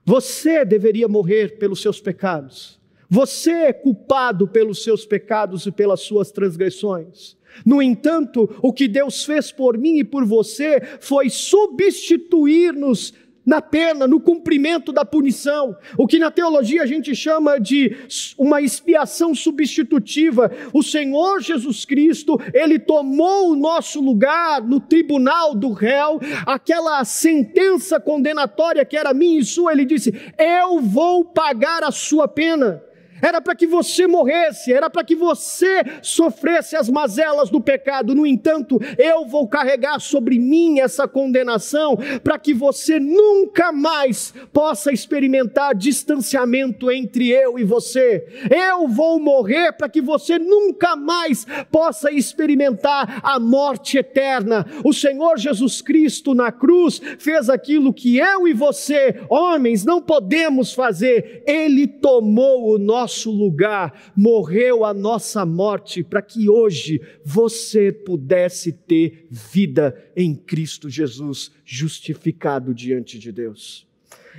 Você 0.03 0.65
deveria 0.65 1.07
morrer 1.07 1.59
pelos 1.59 1.81
seus 1.81 2.01
pecados. 2.01 2.78
Você 3.09 3.51
é 3.51 3.73
culpado 3.73 4.47
pelos 4.47 4.83
seus 4.83 5.05
pecados 5.05 5.65
e 5.65 5.71
pelas 5.71 6.01
suas 6.01 6.31
transgressões. 6.31 7.35
No 7.65 7.81
entanto, 7.81 8.49
o 8.61 8.71
que 8.71 8.87
Deus 8.87 9.25
fez 9.25 9.51
por 9.51 9.77
mim 9.77 9.97
e 9.97 10.03
por 10.03 10.23
você 10.25 10.79
foi 10.99 11.29
substituir-nos 11.29 13.13
na 13.49 13.61
pena, 13.61 14.07
no 14.07 14.19
cumprimento 14.19 14.91
da 14.91 15.03
punição, 15.03 15.75
o 15.97 16.05
que 16.05 16.19
na 16.19 16.29
teologia 16.29 16.83
a 16.83 16.85
gente 16.85 17.15
chama 17.15 17.59
de 17.59 17.97
uma 18.37 18.61
expiação 18.61 19.33
substitutiva. 19.33 20.51
O 20.71 20.83
Senhor 20.83 21.41
Jesus 21.41 21.83
Cristo, 21.83 22.39
ele 22.53 22.77
tomou 22.77 23.49
o 23.49 23.55
nosso 23.55 23.99
lugar 23.99 24.61
no 24.61 24.79
tribunal 24.79 25.55
do 25.55 25.71
réu, 25.71 26.19
aquela 26.45 27.03
sentença 27.03 27.99
condenatória 27.99 28.85
que 28.85 28.95
era 28.95 29.15
minha 29.15 29.39
e 29.39 29.45
sua, 29.45 29.71
ele 29.71 29.85
disse: 29.85 30.13
Eu 30.37 30.79
vou 30.79 31.25
pagar 31.25 31.83
a 31.83 31.89
sua 31.89 32.27
pena. 32.27 32.83
Era 33.21 33.41
para 33.41 33.55
que 33.55 33.67
você 33.67 34.07
morresse, 34.07 34.73
era 34.73 34.89
para 34.89 35.03
que 35.03 35.15
você 35.15 35.81
sofresse 36.01 36.75
as 36.75 36.89
mazelas 36.89 37.49
do 37.49 37.61
pecado. 37.61 38.15
No 38.15 38.25
entanto, 38.25 38.79
eu 38.97 39.25
vou 39.25 39.47
carregar 39.47 39.99
sobre 39.99 40.39
mim 40.39 40.79
essa 40.79 41.07
condenação, 41.07 41.97
para 42.23 42.39
que 42.39 42.53
você 42.53 42.99
nunca 42.99 43.71
mais 43.71 44.33
possa 44.53 44.91
experimentar 44.91 45.75
distanciamento 45.75 46.91
entre 46.91 47.29
eu 47.29 47.59
e 47.59 47.63
você. 47.63 48.25
Eu 48.49 48.87
vou 48.87 49.19
morrer 49.19 49.73
para 49.73 49.89
que 49.89 50.01
você 50.01 50.39
nunca 50.39 50.95
mais 50.95 51.45
possa 51.71 52.11
experimentar 52.11 53.19
a 53.23 53.39
morte 53.39 53.97
eterna. 53.97 54.65
O 54.83 54.93
Senhor 54.93 55.37
Jesus 55.37 55.81
Cristo 55.81 56.33
na 56.33 56.51
cruz 56.51 57.01
fez 57.17 57.49
aquilo 57.49 57.93
que 57.93 58.17
eu 58.17 58.47
e 58.47 58.53
você, 58.53 59.21
homens, 59.29 59.85
não 59.85 60.01
podemos 60.01 60.73
fazer. 60.73 61.43
Ele 61.45 61.87
tomou 61.87 62.73
o 62.73 62.77
nosso 62.77 63.08
nosso 63.09 63.31
lugar, 63.31 64.11
morreu 64.15 64.85
a 64.85 64.93
nossa 64.93 65.43
morte, 65.43 66.03
para 66.03 66.21
que 66.21 66.47
hoje 66.47 67.01
você 67.25 67.91
pudesse 67.91 68.71
ter 68.71 69.25
vida 69.31 69.97
em 70.15 70.35
Cristo 70.35 70.87
Jesus, 70.87 71.51
justificado 71.65 72.71
diante 72.71 73.17
de 73.17 73.31
Deus. 73.31 73.87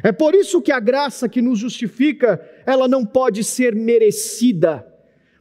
É 0.04 0.12
por 0.12 0.36
isso 0.36 0.62
que 0.62 0.70
a 0.70 0.78
graça 0.78 1.28
que 1.28 1.42
nos 1.42 1.58
justifica, 1.58 2.40
ela 2.64 2.86
não 2.86 3.04
pode 3.04 3.42
ser 3.42 3.74
merecida, 3.74 4.86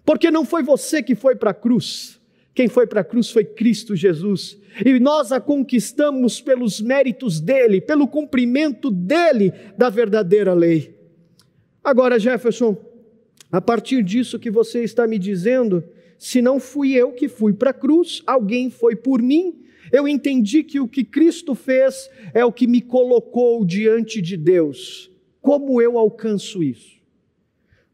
porque 0.03 0.31
não 0.31 0.43
foi 0.43 0.63
você 0.63 1.03
que 1.03 1.13
foi 1.13 1.35
para 1.35 1.51
a 1.51 1.53
cruz. 1.53 2.19
Quem 2.55 2.67
foi 2.67 2.87
para 2.87 3.01
a 3.01 3.03
cruz 3.03 3.29
foi 3.29 3.45
Cristo 3.45 3.95
Jesus. 3.95 4.57
E 4.83 4.99
nós 4.99 5.31
a 5.31 5.39
conquistamos 5.39 6.41
pelos 6.41 6.81
méritos 6.81 7.39
dele, 7.39 7.79
pelo 7.79 8.07
cumprimento 8.07 8.89
dele 8.89 9.53
da 9.77 9.87
verdadeira 9.87 10.53
lei. 10.53 10.97
Agora, 11.83 12.19
Jefferson, 12.19 12.88
a 13.51 13.59
partir 13.59 14.03
disso 14.03 14.39
que 14.39 14.51
você 14.51 14.83
está 14.83 15.07
me 15.07 15.17
dizendo, 15.17 15.83
se 16.17 16.41
não 16.41 16.59
fui 16.59 16.93
eu 16.93 17.11
que 17.11 17.27
fui 17.27 17.53
para 17.53 17.71
a 17.71 17.73
cruz, 17.73 18.21
alguém 18.27 18.69
foi 18.69 18.95
por 18.95 19.21
mim, 19.21 19.63
eu 19.91 20.07
entendi 20.07 20.63
que 20.63 20.79
o 20.79 20.87
que 20.87 21.03
Cristo 21.03 21.55
fez 21.55 22.09
é 22.33 22.45
o 22.45 22.51
que 22.51 22.67
me 22.67 22.81
colocou 22.81 23.65
diante 23.65 24.21
de 24.21 24.37
Deus. 24.37 25.11
Como 25.41 25.81
eu 25.81 25.97
alcanço 25.97 26.61
isso? 26.61 26.99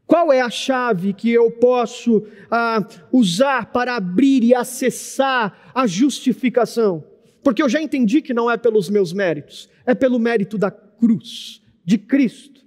Qual 0.06 0.32
é 0.32 0.40
a 0.40 0.50
chave 0.50 1.12
que 1.12 1.30
eu 1.32 1.50
posso 1.50 2.24
ah, 2.50 2.86
usar 3.10 3.72
para 3.72 3.96
abrir 3.96 4.44
e 4.44 4.54
acessar 4.54 5.72
a 5.74 5.86
justificação? 5.86 7.04
Porque 7.42 7.62
eu 7.62 7.68
já 7.68 7.80
entendi 7.80 8.22
que 8.22 8.34
não 8.34 8.50
é 8.50 8.56
pelos 8.56 8.88
meus 8.88 9.12
méritos, 9.12 9.68
é 9.84 9.94
pelo 9.94 10.18
mérito 10.18 10.58
da 10.58 10.70
cruz, 10.70 11.62
de 11.84 11.98
Cristo. 11.98 12.64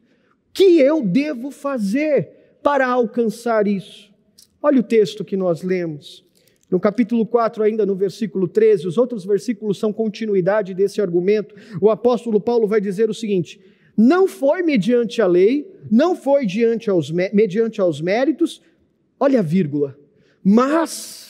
Que 0.54 0.80
eu 0.80 1.02
devo 1.02 1.52
fazer? 1.52 2.40
Para 2.62 2.88
alcançar 2.88 3.68
isso. 3.68 4.10
Olha 4.62 4.80
o 4.80 4.84
texto 4.84 5.24
que 5.24 5.38
nós 5.38 5.62
lemos. 5.64 6.26
No 6.70 6.80
capítulo 6.80 7.26
4, 7.26 7.64
ainda 7.64 7.86
no 7.86 7.96
versículo 7.96 8.48
13, 8.48 8.88
os 8.88 8.98
outros 8.98 9.26
versículos 9.26 9.80
são 9.80 9.92
continuidade 9.92 10.74
desse 10.74 11.02
argumento. 11.02 11.56
O 11.82 11.90
apóstolo 11.90 12.40
Paulo 12.40 12.68
vai 12.68 12.80
dizer 12.80 13.10
o 13.10 13.14
seguinte: 13.14 13.60
Não 13.98 14.28
foi 14.28 14.62
mediante 14.62 15.22
a 15.22 15.28
lei, 15.28 15.68
não 15.90 16.16
foi 16.16 16.46
diante 16.46 16.90
aos, 16.90 17.10
mediante 17.10 17.82
aos 17.82 18.00
méritos, 18.02 18.62
olha 19.20 19.40
a 19.40 19.44
vírgula, 19.44 19.98
mas 20.44 21.29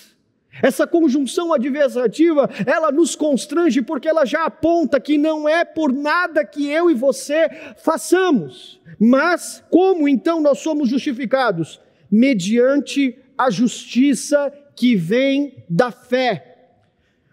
essa 0.61 0.85
conjunção 0.85 1.53
adversativa, 1.53 2.49
ela 2.65 2.91
nos 2.91 3.15
constrange 3.15 3.81
porque 3.81 4.07
ela 4.07 4.25
já 4.25 4.45
aponta 4.45 4.99
que 4.99 5.17
não 5.17 5.47
é 5.47 5.63
por 5.63 5.91
nada 5.93 6.45
que 6.45 6.67
eu 6.67 6.89
e 6.89 6.93
você 6.93 7.49
façamos. 7.77 8.81
Mas 8.99 9.63
como 9.69 10.07
então 10.07 10.41
nós 10.41 10.59
somos 10.59 10.89
justificados? 10.89 11.79
Mediante 12.11 13.17
a 13.37 13.49
justiça 13.49 14.51
que 14.75 14.95
vem 14.95 15.63
da 15.69 15.91
fé. 15.91 16.71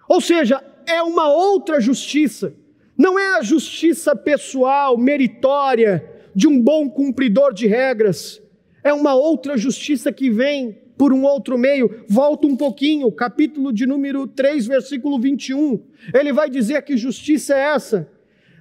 Ou 0.09 0.21
seja, 0.21 0.63
é 0.87 1.03
uma 1.03 1.29
outra 1.29 1.81
justiça. 1.81 2.55
Não 2.97 3.19
é 3.19 3.37
a 3.37 3.43
justiça 3.43 4.15
pessoal, 4.15 4.97
meritória, 4.97 6.09
de 6.35 6.47
um 6.47 6.61
bom 6.61 6.89
cumpridor 6.89 7.53
de 7.53 7.67
regras. 7.67 8.41
É 8.85 8.93
uma 8.93 9.15
outra 9.15 9.57
justiça 9.57 10.13
que 10.13 10.31
vem 10.31 10.79
por 10.97 11.13
um 11.13 11.25
outro 11.25 11.59
meio. 11.59 12.05
Volta 12.09 12.47
um 12.47 12.57
pouquinho, 12.57 13.11
capítulo 13.13 13.73
de 13.73 13.87
número 13.87 14.27
3, 14.27 14.67
versículo 14.67 15.19
21. 15.19 15.81
Ele 16.15 16.33
vai 16.33 16.49
dizer 16.49 16.83
que 16.83 16.97
justiça 16.97 17.55
é 17.55 17.75
essa. 17.75 18.11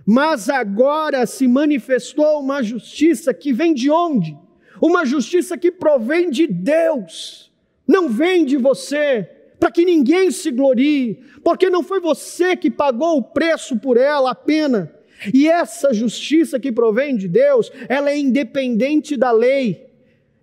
Mas 0.05 0.49
agora 0.49 1.25
se 1.25 1.47
manifestou 1.47 2.39
uma 2.39 2.61
justiça 2.61 3.33
que 3.33 3.51
vem 3.51 3.73
de 3.73 3.89
onde? 3.89 4.37
Uma 4.81 5.05
justiça 5.05 5.57
que 5.57 5.71
provém 5.71 6.29
de 6.29 6.45
Deus, 6.45 7.51
não 7.87 8.09
vem 8.09 8.45
de 8.45 8.57
você, 8.57 9.27
para 9.59 9.71
que 9.71 9.85
ninguém 9.85 10.29
se 10.29 10.51
glorie, 10.51 11.19
porque 11.43 11.69
não 11.69 11.81
foi 11.81 11.99
você 11.99 12.55
que 12.55 12.69
pagou 12.69 13.17
o 13.17 13.23
preço 13.23 13.77
por 13.77 13.97
ela, 13.97 14.31
a 14.31 14.35
pena. 14.35 14.91
E 15.33 15.47
essa 15.47 15.93
justiça 15.93 16.59
que 16.59 16.71
provém 16.71 17.15
de 17.15 17.27
Deus, 17.27 17.71
ela 17.87 18.11
é 18.11 18.17
independente 18.17 19.15
da 19.15 19.31
lei. 19.31 19.87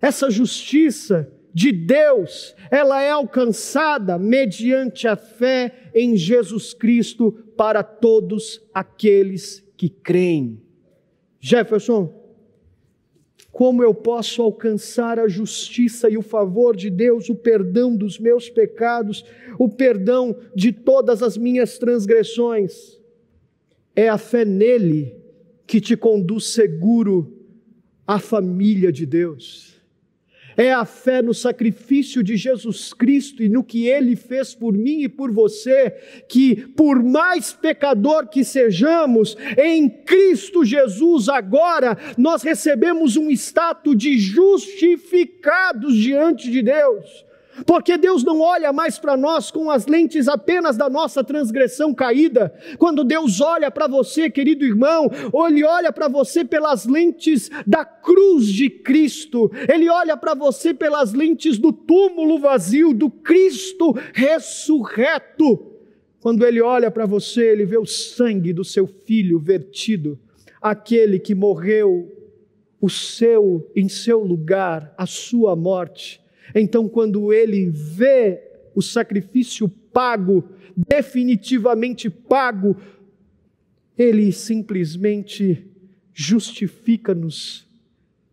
Essa 0.01 0.29
justiça 0.29 1.31
de 1.53 1.71
Deus, 1.71 2.55
ela 2.71 3.01
é 3.01 3.11
alcançada 3.11 4.17
mediante 4.17 5.07
a 5.07 5.15
fé 5.15 5.91
em 5.93 6.17
Jesus 6.17 6.73
Cristo 6.73 7.31
para 7.55 7.83
todos 7.83 8.61
aqueles 8.73 9.63
que 9.77 9.87
creem. 9.87 10.61
Jefferson, 11.39 12.23
como 13.51 13.83
eu 13.83 13.93
posso 13.93 14.41
alcançar 14.41 15.19
a 15.19 15.27
justiça 15.27 16.09
e 16.09 16.17
o 16.17 16.23
favor 16.23 16.75
de 16.75 16.89
Deus, 16.89 17.29
o 17.29 17.35
perdão 17.35 17.95
dos 17.95 18.17
meus 18.17 18.49
pecados, 18.49 19.23
o 19.59 19.69
perdão 19.69 20.35
de 20.55 20.71
todas 20.71 21.21
as 21.21 21.37
minhas 21.37 21.77
transgressões? 21.77 22.99
É 23.95 24.09
a 24.09 24.17
fé 24.17 24.43
nele 24.43 25.15
que 25.67 25.79
te 25.79 25.95
conduz 25.95 26.45
seguro 26.45 27.31
à 28.07 28.17
família 28.17 28.91
de 28.91 29.05
Deus. 29.05 29.72
É 30.55 30.71
a 30.71 30.85
fé 30.85 31.21
no 31.21 31.33
sacrifício 31.33 32.23
de 32.23 32.37
Jesus 32.37 32.93
Cristo 32.93 33.41
e 33.41 33.49
no 33.49 33.63
que 33.63 33.87
ele 33.87 34.15
fez 34.15 34.53
por 34.53 34.73
mim 34.73 35.03
e 35.03 35.09
por 35.09 35.31
você, 35.31 35.91
que 36.29 36.55
por 36.55 37.01
mais 37.03 37.53
pecador 37.53 38.27
que 38.29 38.43
sejamos, 38.43 39.35
em 39.57 39.89
Cristo 39.89 40.63
Jesus 40.63 41.29
agora 41.29 41.97
nós 42.17 42.43
recebemos 42.43 43.17
um 43.17 43.29
status 43.31 43.97
de 43.97 44.17
justificados 44.17 45.95
diante 45.95 46.49
de 46.49 46.61
Deus. 46.61 47.25
Porque 47.65 47.97
Deus 47.97 48.23
não 48.23 48.39
olha 48.39 48.73
mais 48.73 48.97
para 48.97 49.15
nós 49.15 49.51
com 49.51 49.69
as 49.69 49.85
lentes 49.85 50.27
apenas 50.27 50.75
da 50.75 50.89
nossa 50.89 51.23
transgressão 51.23 51.93
caída. 51.93 52.53
Quando 52.79 53.03
Deus 53.03 53.41
olha 53.41 53.69
para 53.69 53.87
você, 53.87 54.29
querido 54.29 54.65
irmão, 54.65 55.09
Ele 55.45 55.63
olha 55.63 55.91
para 55.91 56.07
você 56.07 56.43
pelas 56.43 56.85
lentes 56.85 57.49
da 57.65 57.85
cruz 57.85 58.47
de 58.47 58.69
Cristo, 58.69 59.51
Ele 59.71 59.87
olha 59.87 60.17
para 60.17 60.33
você 60.33 60.73
pelas 60.73 61.13
lentes 61.13 61.59
do 61.59 61.71
túmulo 61.71 62.39
vazio, 62.39 62.93
do 62.93 63.09
Cristo 63.09 63.95
ressurreto. 64.13 65.71
Quando 66.19 66.45
Ele 66.45 66.61
olha 66.61 66.89
para 66.89 67.05
você, 67.05 67.51
Ele 67.51 67.65
vê 67.65 67.77
o 67.77 67.85
sangue 67.85 68.51
do 68.51 68.63
seu 68.63 68.87
filho 68.87 69.37
vertido, 69.37 70.17
aquele 70.59 71.19
que 71.19 71.35
morreu 71.35 72.11
o 72.81 72.89
seu 72.89 73.69
em 73.75 73.87
seu 73.87 74.21
lugar, 74.21 74.93
a 74.97 75.05
sua 75.05 75.55
morte 75.55 76.22
então, 76.53 76.87
quando 76.87 77.31
ele 77.31 77.69
vê 77.69 78.41
o 78.75 78.81
sacrifício 78.81 79.67
pago, 79.67 80.43
definitivamente 80.75 82.09
pago, 82.09 82.75
ele 83.97 84.31
simplesmente 84.31 85.65
justifica-nos, 86.13 87.67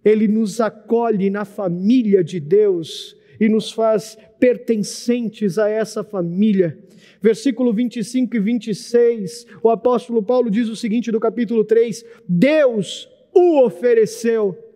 ele 0.04 0.26
nos 0.26 0.60
acolhe 0.60 1.28
na 1.30 1.44
família 1.44 2.24
de 2.24 2.40
Deus 2.40 3.16
e 3.38 3.48
nos 3.48 3.70
faz 3.70 4.16
pertencentes 4.38 5.58
a 5.58 5.68
essa 5.68 6.02
família. 6.02 6.78
Versículo 7.22 7.72
25 7.72 8.36
e 8.36 8.40
26, 8.40 9.46
o 9.62 9.68
apóstolo 9.68 10.22
Paulo 10.22 10.50
diz 10.50 10.68
o 10.68 10.76
seguinte 10.76 11.10
do 11.12 11.20
capítulo 11.20 11.64
3: 11.64 12.04
Deus 12.26 13.08
o 13.34 13.62
ofereceu 13.64 14.69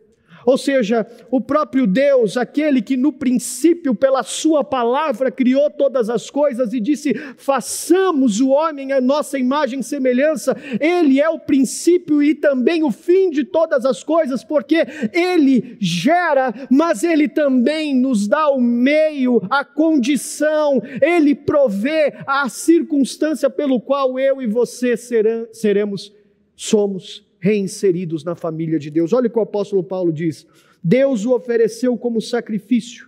ou 0.44 0.58
seja, 0.58 1.06
o 1.30 1.40
próprio 1.40 1.86
Deus, 1.86 2.36
aquele 2.36 2.82
que 2.82 2.96
no 2.96 3.12
princípio, 3.12 3.94
pela 3.94 4.22
Sua 4.22 4.62
palavra, 4.62 5.30
criou 5.30 5.70
todas 5.70 6.10
as 6.10 6.30
coisas 6.30 6.72
e 6.72 6.80
disse: 6.80 7.14
façamos 7.36 8.40
o 8.40 8.48
homem 8.48 8.92
a 8.92 9.00
nossa 9.00 9.38
imagem 9.38 9.80
e 9.80 9.84
semelhança, 9.84 10.56
Ele 10.80 11.20
é 11.20 11.28
o 11.28 11.38
princípio 11.38 12.22
e 12.22 12.34
também 12.34 12.82
o 12.82 12.90
fim 12.90 13.30
de 13.30 13.44
todas 13.44 13.84
as 13.84 14.02
coisas, 14.02 14.44
porque 14.44 14.86
Ele 15.12 15.76
gera, 15.80 16.52
mas 16.70 17.02
Ele 17.02 17.28
também 17.28 17.94
nos 17.94 18.28
dá 18.28 18.48
o 18.48 18.60
meio, 18.60 19.40
a 19.50 19.64
condição, 19.64 20.82
Ele 21.00 21.34
provê 21.34 22.14
a 22.26 22.48
circunstância 22.48 23.48
pelo 23.48 23.80
qual 23.80 24.18
eu 24.18 24.42
e 24.42 24.46
você 24.46 24.96
seremos, 24.96 26.12
somos 26.56 27.24
reinseridos 27.44 28.24
na 28.24 28.34
família 28.34 28.78
de 28.78 28.88
Deus. 28.88 29.12
Olha 29.12 29.26
o 29.26 29.30
que 29.30 29.38
o 29.38 29.42
apóstolo 29.42 29.84
Paulo 29.84 30.10
diz, 30.10 30.46
Deus 30.82 31.26
o 31.26 31.34
ofereceu 31.34 31.94
como 31.94 32.18
sacrifício 32.18 33.06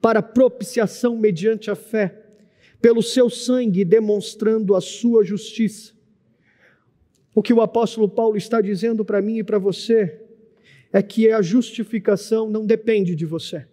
para 0.00 0.22
propiciação 0.22 1.16
mediante 1.16 1.68
a 1.68 1.74
fé, 1.74 2.22
pelo 2.80 3.02
seu 3.02 3.28
sangue 3.28 3.84
demonstrando 3.84 4.76
a 4.76 4.80
sua 4.80 5.24
justiça. 5.24 5.92
O 7.34 7.42
que 7.42 7.52
o 7.52 7.60
apóstolo 7.60 8.08
Paulo 8.08 8.36
está 8.36 8.60
dizendo 8.60 9.04
para 9.04 9.20
mim 9.20 9.38
e 9.38 9.44
para 9.44 9.58
você 9.58 10.20
é 10.92 11.02
que 11.02 11.28
a 11.32 11.42
justificação 11.42 12.48
não 12.48 12.64
depende 12.64 13.16
de 13.16 13.26
você. 13.26 13.66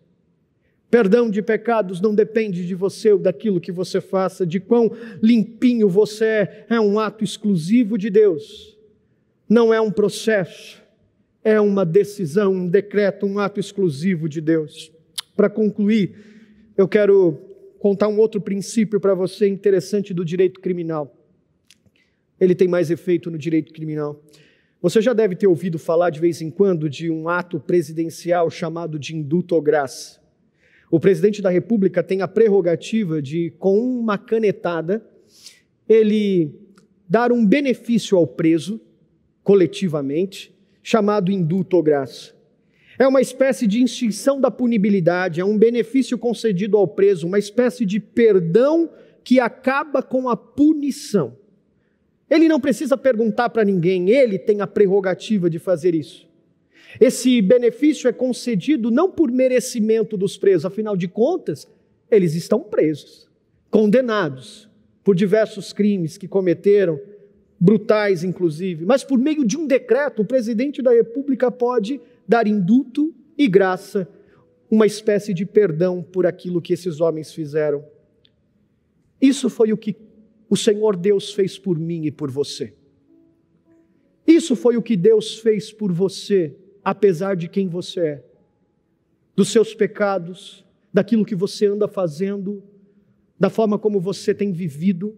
Perdão 0.90 1.30
de 1.30 1.44
pecados 1.44 2.02
não 2.02 2.16
depende 2.16 2.66
de 2.66 2.74
você 2.74 3.12
ou 3.12 3.20
daquilo 3.20 3.62
que 3.62 3.72
você 3.72 4.02
faça, 4.02 4.48
de 4.48 4.60
quão 4.60 4.90
limpinho 5.22 5.88
você 5.88 6.26
é, 6.26 6.66
é 6.72 6.82
um 6.82 6.98
ato 6.98 7.24
exclusivo 7.24 8.00
de 8.00 8.10
Deus. 8.10 8.79
Não 9.50 9.74
é 9.74 9.82
um 9.82 9.90
processo, 9.90 10.80
é 11.44 11.60
uma 11.60 11.84
decisão, 11.84 12.54
um 12.54 12.68
decreto, 12.68 13.26
um 13.26 13.40
ato 13.40 13.60
exclusivo 13.60 14.30
de 14.30 14.40
Deus. 14.40 14.92
Para 15.36 15.50
concluir, 15.50 16.16
eu 16.78 16.88
quero 16.88 17.36
contar 17.80 18.08
um 18.10 18.20
outro 18.20 18.40
princípio 18.40 19.00
para 19.00 19.16
você 19.16 19.48
interessante 19.48 20.14
do 20.14 20.24
direito 20.24 20.60
criminal. 20.60 21.16
Ele 22.40 22.54
tem 22.54 22.68
mais 22.68 22.92
efeito 22.92 23.32
no 23.32 23.40
direito 23.40 23.74
criminal. 23.74 24.22
Você 24.82 25.02
já 25.02 25.14
deve 25.14 25.36
ter 25.36 25.48
ouvido 25.48 25.80
falar 25.80 26.12
de 26.12 26.20
vez 26.20 26.42
em 26.42 26.52
quando 26.52 26.88
de 26.88 27.10
um 27.10 27.28
ato 27.28 27.60
presidencial 27.60 28.52
chamado 28.52 29.00
de 29.00 29.16
indulto 29.16 29.56
ou 29.56 29.62
graça. 29.64 30.22
O 30.92 31.00
presidente 31.00 31.42
da 31.42 31.50
República 31.50 32.04
tem 32.04 32.22
a 32.22 32.28
prerrogativa 32.28 33.20
de, 33.20 33.52
com 33.58 33.80
uma 33.80 34.18
canetada, 34.18 35.04
ele 35.88 36.54
dar 37.08 37.32
um 37.32 37.44
benefício 37.44 38.16
ao 38.16 38.28
preso, 38.28 38.80
coletivamente, 39.50 40.54
chamado 40.84 41.32
indulto 41.32 41.76
ou 41.76 41.82
graça. 41.82 42.36
É 43.00 43.08
uma 43.08 43.20
espécie 43.20 43.66
de 43.66 43.82
extinção 43.82 44.40
da 44.40 44.52
punibilidade, 44.52 45.42
é 45.42 45.44
um 45.44 45.58
benefício 45.58 46.20
concedido 46.20 46.78
ao 46.78 46.88
preso, 46.88 47.26
uma 47.26 47.40
espécie 47.40 47.84
de 47.84 48.00
perdão 48.00 48.92
que 49.24 49.40
acaba 49.40 50.04
com 50.04 50.30
a 50.30 50.38
punição. 50.38 51.36
Ele 52.30 52.48
não 52.48 52.60
precisa 52.60 52.96
perguntar 52.96 53.50
para 53.50 53.66
ninguém, 53.66 54.12
ele 54.12 54.38
tem 54.38 54.62
a 54.62 54.68
prerrogativa 54.68 55.50
de 55.50 55.58
fazer 55.58 55.96
isso. 55.96 56.30
Esse 57.02 57.42
benefício 57.42 58.08
é 58.08 58.14
concedido 58.14 58.92
não 58.92 59.10
por 59.10 59.32
merecimento 59.32 60.16
dos 60.16 60.38
presos, 60.38 60.66
afinal 60.66 60.96
de 60.96 61.08
contas, 61.08 61.68
eles 62.12 62.36
estão 62.36 62.60
presos, 62.60 63.28
condenados 63.72 64.70
por 65.04 65.16
diversos 65.16 65.74
crimes 65.74 66.20
que 66.20 66.28
cometeram, 66.28 67.00
brutais 67.60 68.24
inclusive, 68.24 68.86
mas 68.86 69.04
por 69.04 69.20
meio 69.20 69.46
de 69.46 69.58
um 69.58 69.68
decreto, 69.68 70.22
o 70.22 70.26
presidente 70.26 70.82
da 70.82 70.92
República 70.92 71.52
pode 71.52 72.00
dar 72.28 72.48
indulto 72.48 73.14
e 73.38 73.48
graça, 73.48 74.08
uma 74.72 74.86
espécie 74.86 75.34
de 75.34 75.46
perdão 75.46 76.02
por 76.02 76.26
aquilo 76.26 76.62
que 76.62 76.74
esses 76.74 77.02
homens 77.02 77.34
fizeram. 77.34 77.84
Isso 79.22 79.50
foi 79.50 79.74
o 79.74 79.78
que 79.78 79.96
o 80.50 80.56
Senhor 80.56 80.96
Deus 80.96 81.34
fez 81.34 81.58
por 81.58 81.78
mim 81.78 82.06
e 82.06 82.12
por 82.12 82.32
você. 82.32 82.74
Isso 84.26 84.56
foi 84.56 84.78
o 84.78 84.82
que 84.82 84.96
Deus 84.96 85.40
fez 85.40 85.72
por 85.72 85.92
você 85.92 86.56
apesar 86.84 87.36
de 87.36 87.48
quem 87.48 87.68
você 87.68 88.00
é, 88.00 88.24
dos 89.36 89.50
seus 89.50 89.74
pecados, 89.74 90.66
daquilo 90.92 91.26
que 91.26 91.36
você 91.36 91.68
anda 91.68 91.88
fazendo, 91.88 92.64
da 93.40 93.50
forma 93.50 93.78
como 93.78 94.00
você 94.00 94.34
tem 94.34 94.52
vivido, 94.52 95.18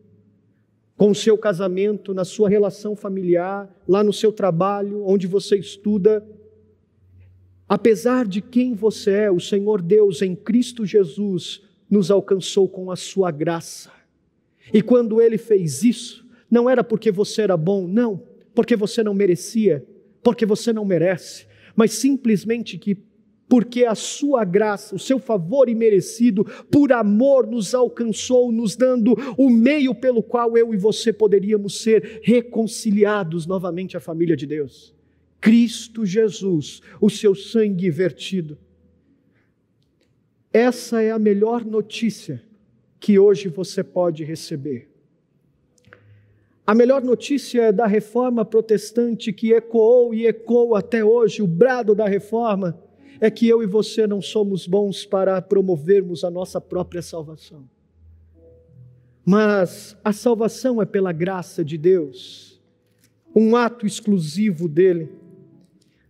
com 1.02 1.10
o 1.10 1.16
seu 1.16 1.36
casamento, 1.36 2.14
na 2.14 2.24
sua 2.24 2.48
relação 2.48 2.96
familiar, 2.96 3.68
lá 3.88 4.04
no 4.04 4.14
seu 4.14 4.32
trabalho, 4.32 5.04
onde 5.04 5.26
você 5.26 5.58
estuda. 5.58 6.24
Apesar 7.68 8.28
de 8.28 8.40
quem 8.40 8.76
você 8.76 9.10
é, 9.10 9.32
o 9.32 9.40
Senhor 9.40 9.82
Deus 9.82 10.22
em 10.22 10.36
Cristo 10.36 10.86
Jesus 10.86 11.64
nos 11.90 12.12
alcançou 12.12 12.70
com 12.70 12.92
a 12.92 12.96
sua 12.96 13.32
graça. 13.32 13.92
E 14.72 14.80
quando 14.80 15.20
ele 15.20 15.40
fez 15.40 15.84
isso, 15.84 16.24
não 16.48 16.70
era 16.70 16.84
porque 16.84 17.12
você 17.12 17.42
era 17.42 17.58
bom, 17.58 17.88
não, 17.88 18.22
porque 18.54 18.76
você 18.76 19.04
não 19.04 19.16
merecia, 19.16 19.84
porque 20.22 20.46
você 20.46 20.72
não 20.72 20.86
merece, 20.86 21.48
mas 21.76 21.94
simplesmente 21.94 22.78
que 22.78 22.96
porque 23.52 23.84
a 23.84 23.96
sua 23.96 24.46
graça, 24.46 24.96
o 24.96 25.00
seu 25.00 25.20
favor 25.20 25.68
imerecido, 25.68 26.46
por 26.72 26.94
amor 26.94 27.46
nos 27.46 27.76
alcançou, 27.76 28.50
nos 28.50 28.78
dando 28.78 29.14
o 29.38 29.50
meio 29.50 29.94
pelo 29.94 30.24
qual 30.24 30.58
eu 30.58 30.74
e 30.74 30.78
você 30.78 31.12
poderíamos 31.12 31.82
ser 31.82 32.22
reconciliados 32.24 33.46
novamente 33.46 33.98
à 33.98 34.00
família 34.00 34.38
de 34.38 34.46
Deus. 34.46 34.96
Cristo 35.42 36.06
Jesus, 36.06 36.82
o 37.02 37.10
seu 37.10 37.36
sangue 37.36 37.90
vertido. 37.90 38.58
Essa 40.54 41.02
é 41.02 41.12
a 41.12 41.20
melhor 41.20 41.66
notícia 41.66 42.42
que 43.02 43.20
hoje 43.20 43.50
você 43.50 43.84
pode 43.84 44.24
receber. 44.24 44.90
A 46.66 46.74
melhor 46.74 47.04
notícia 47.04 47.74
da 47.74 47.86
reforma 47.86 48.46
protestante 48.46 49.34
que 49.34 49.52
ecoou 49.52 50.14
e 50.14 50.26
ecoa 50.26 50.80
até 50.80 51.04
hoje, 51.04 51.42
o 51.42 51.48
brado 51.48 51.94
da 51.94 52.08
reforma, 52.08 52.82
é 53.22 53.30
que 53.30 53.48
eu 53.48 53.62
e 53.62 53.68
você 53.68 54.08
não 54.08 54.20
somos 54.20 54.66
bons 54.66 55.06
para 55.06 55.40
promovermos 55.40 56.24
a 56.24 56.32
nossa 56.32 56.60
própria 56.60 57.04
salvação. 57.04 57.64
Mas 59.24 59.96
a 60.04 60.12
salvação 60.12 60.82
é 60.82 60.86
pela 60.86 61.12
graça 61.12 61.64
de 61.64 61.78
Deus, 61.78 62.60
um 63.36 63.56
ato 63.56 63.86
exclusivo 63.86 64.68
dele. 64.68 65.10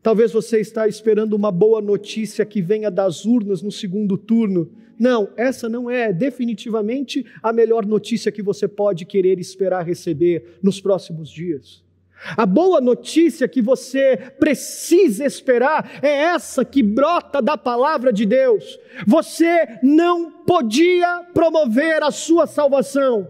Talvez 0.02 0.32
você 0.32 0.62
está 0.62 0.88
esperando 0.88 1.34
uma 1.34 1.52
boa 1.52 1.82
notícia 1.82 2.46
que 2.46 2.62
venha 2.62 2.90
das 2.90 3.26
urnas 3.26 3.62
no 3.62 3.72
segundo 3.72 4.18
turno, 4.18 4.72
não, 4.98 5.30
essa 5.36 5.68
não 5.68 5.90
é 5.90 6.14
definitivamente 6.14 7.26
a 7.44 7.52
melhor 7.52 7.86
notícia 7.86 8.32
que 8.32 8.42
você 8.42 8.68
pode 8.68 9.04
querer 9.04 9.38
esperar 9.40 9.86
receber 9.86 10.60
nos 10.62 10.80
próximos 10.80 11.30
dias. 11.30 11.84
A 12.38 12.46
boa 12.46 12.80
notícia 12.80 13.48
que 13.48 13.62
você 13.62 14.18
precisa 14.40 15.26
esperar 15.26 16.00
é 16.02 16.10
essa 16.10 16.64
que 16.64 16.84
brota 16.84 17.42
da 17.42 17.58
palavra 17.58 18.14
de 18.14 18.26
Deus. 18.26 18.80
Você 19.08 19.80
não 19.82 20.32
podia 20.32 21.26
promover 21.34 22.04
a 22.04 22.12
sua 22.12 22.46
salvação. 22.46 23.28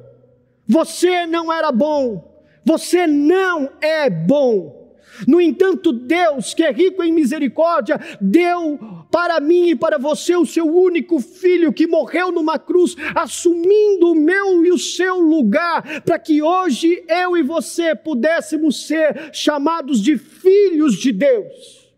Você 0.67 1.25
não 1.25 1.51
era 1.51 1.71
bom. 1.71 2.43
Você 2.65 3.07
não 3.07 3.69
é 3.81 4.09
bom. 4.09 4.81
No 5.27 5.39
entanto, 5.41 5.91
Deus, 5.91 6.53
que 6.53 6.63
é 6.63 6.71
rico 6.71 7.03
em 7.03 7.11
misericórdia, 7.11 7.99
deu 8.19 9.00
para 9.11 9.41
mim 9.41 9.69
e 9.69 9.75
para 9.75 9.97
você 9.97 10.35
o 10.35 10.45
seu 10.45 10.65
único 10.65 11.19
filho 11.19 11.73
que 11.73 11.85
morreu 11.85 12.31
numa 12.31 12.57
cruz, 12.57 12.95
assumindo 13.13 14.11
o 14.11 14.15
meu 14.15 14.65
e 14.65 14.71
o 14.71 14.77
seu 14.77 15.19
lugar, 15.19 16.01
para 16.03 16.17
que 16.17 16.41
hoje 16.41 17.03
eu 17.09 17.35
e 17.35 17.43
você 17.43 17.93
pudéssemos 17.93 18.87
ser 18.87 19.33
chamados 19.33 20.01
de 20.01 20.17
filhos 20.17 20.95
de 20.95 21.11
Deus, 21.11 21.93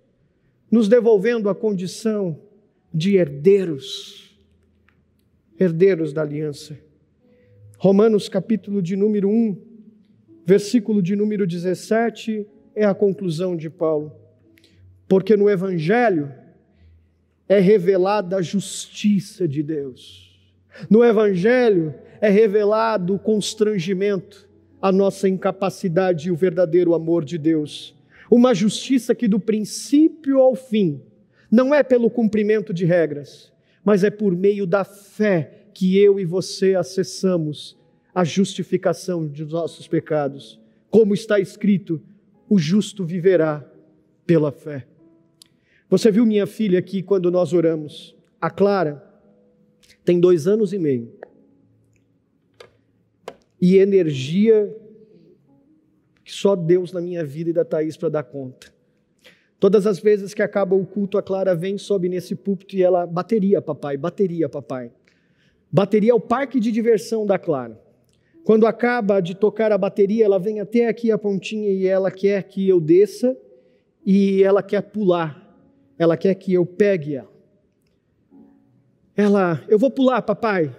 nos 0.71 0.89
devolvendo 0.89 1.49
a 1.49 1.55
condição 1.55 2.39
de 2.91 3.15
herdeiros, 3.15 4.35
herdeiros 5.59 6.11
da 6.11 6.23
aliança. 6.23 6.77
Romanos 7.77 8.27
capítulo 8.27 8.81
de 8.81 8.95
número 8.95 9.29
1, 9.29 9.57
versículo 10.45 11.01
de 11.01 11.15
número 11.15 11.45
17 11.45 12.47
é 12.75 12.85
a 12.85 12.93
conclusão 12.93 13.55
de 13.55 13.69
Paulo. 13.69 14.11
Porque 15.07 15.37
no 15.37 15.49
Evangelho 15.49 16.31
é 17.47 17.59
revelada 17.59 18.37
a 18.37 18.41
justiça 18.41 19.47
de 19.47 19.61
Deus. 19.61 20.39
No 20.89 21.03
Evangelho 21.03 21.93
é 22.21 22.29
revelado 22.29 23.15
o 23.15 23.19
constrangimento, 23.19 24.47
a 24.81 24.91
nossa 24.91 25.27
incapacidade 25.29 26.27
e 26.27 26.31
o 26.31 26.35
verdadeiro 26.35 26.93
amor 26.93 27.23
de 27.23 27.37
Deus. 27.37 27.95
Uma 28.29 28.53
justiça 28.53 29.13
que 29.13 29.27
do 29.27 29.39
princípio 29.39 30.39
ao 30.39 30.55
fim 30.55 31.01
não 31.51 31.73
é 31.73 31.83
pelo 31.83 32.09
cumprimento 32.09 32.73
de 32.73 32.85
regras, 32.85 33.51
mas 33.83 34.03
é 34.03 34.09
por 34.09 34.35
meio 34.35 34.65
da 34.65 34.83
fé 34.83 35.67
que 35.73 35.97
eu 35.97 36.19
e 36.19 36.25
você 36.25 36.75
acessamos 36.75 37.77
a 38.13 38.23
justificação 38.23 39.27
de 39.27 39.45
nossos 39.45 39.87
pecados. 39.87 40.59
Como 40.89 41.13
está 41.13 41.39
escrito, 41.39 42.01
o 42.49 42.57
justo 42.57 43.03
viverá 43.03 43.65
pela 44.25 44.51
fé. 44.51 44.87
Você 45.93 46.09
viu 46.09 46.25
minha 46.25 46.47
filha 46.47 46.79
aqui 46.79 47.03
quando 47.03 47.29
nós 47.29 47.53
oramos? 47.53 48.15
A 48.41 48.49
Clara 48.49 48.99
tem 50.03 50.19
dois 50.19 50.47
anos 50.47 50.73
e 50.73 50.79
meio. 50.79 51.13
E 53.61 53.77
energia 53.77 54.75
que 56.25 56.31
só 56.31 56.55
Deus 56.55 56.91
na 56.91 56.99
minha 56.99 57.23
vida 57.23 57.51
e 57.51 57.53
da 57.53 57.63
Thaís 57.63 57.95
para 57.95 58.09
dar 58.09 58.23
conta. 58.23 58.73
Todas 59.59 59.85
as 59.85 59.99
vezes 59.99 60.33
que 60.33 60.41
acaba 60.41 60.75
o 60.75 60.83
culto, 60.83 61.15
a 61.15 61.21
Clara 61.21 61.53
vem, 61.53 61.77
sobe 61.77 62.09
nesse 62.09 62.33
púlpito 62.33 62.75
e 62.75 62.81
ela, 62.81 63.05
bateria, 63.05 63.61
papai, 63.61 63.95
bateria, 63.95 64.49
papai. 64.49 64.91
Bateria 65.71 66.09
é 66.09 66.15
o 66.15 66.19
parque 66.19 66.59
de 66.59 66.71
diversão 66.71 67.23
da 67.23 67.37
Clara. 67.37 67.79
Quando 68.43 68.65
acaba 68.65 69.19
de 69.19 69.35
tocar 69.35 69.71
a 69.71 69.77
bateria, 69.77 70.25
ela 70.25 70.39
vem 70.39 70.59
até 70.59 70.87
aqui 70.87 71.11
a 71.11 71.19
pontinha 71.19 71.69
e 71.69 71.85
ela 71.85 72.09
quer 72.09 72.41
que 72.45 72.67
eu 72.67 72.81
desça 72.81 73.37
e 74.03 74.41
ela 74.41 74.63
quer 74.63 74.81
pular. 74.81 75.42
Ela 75.97 76.17
quer 76.17 76.35
que 76.35 76.53
eu 76.53 76.65
pegue 76.65 77.15
ela. 77.15 77.33
Ela, 79.15 79.63
eu 79.67 79.77
vou 79.77 79.91
pular, 79.91 80.21
papai. 80.21 80.75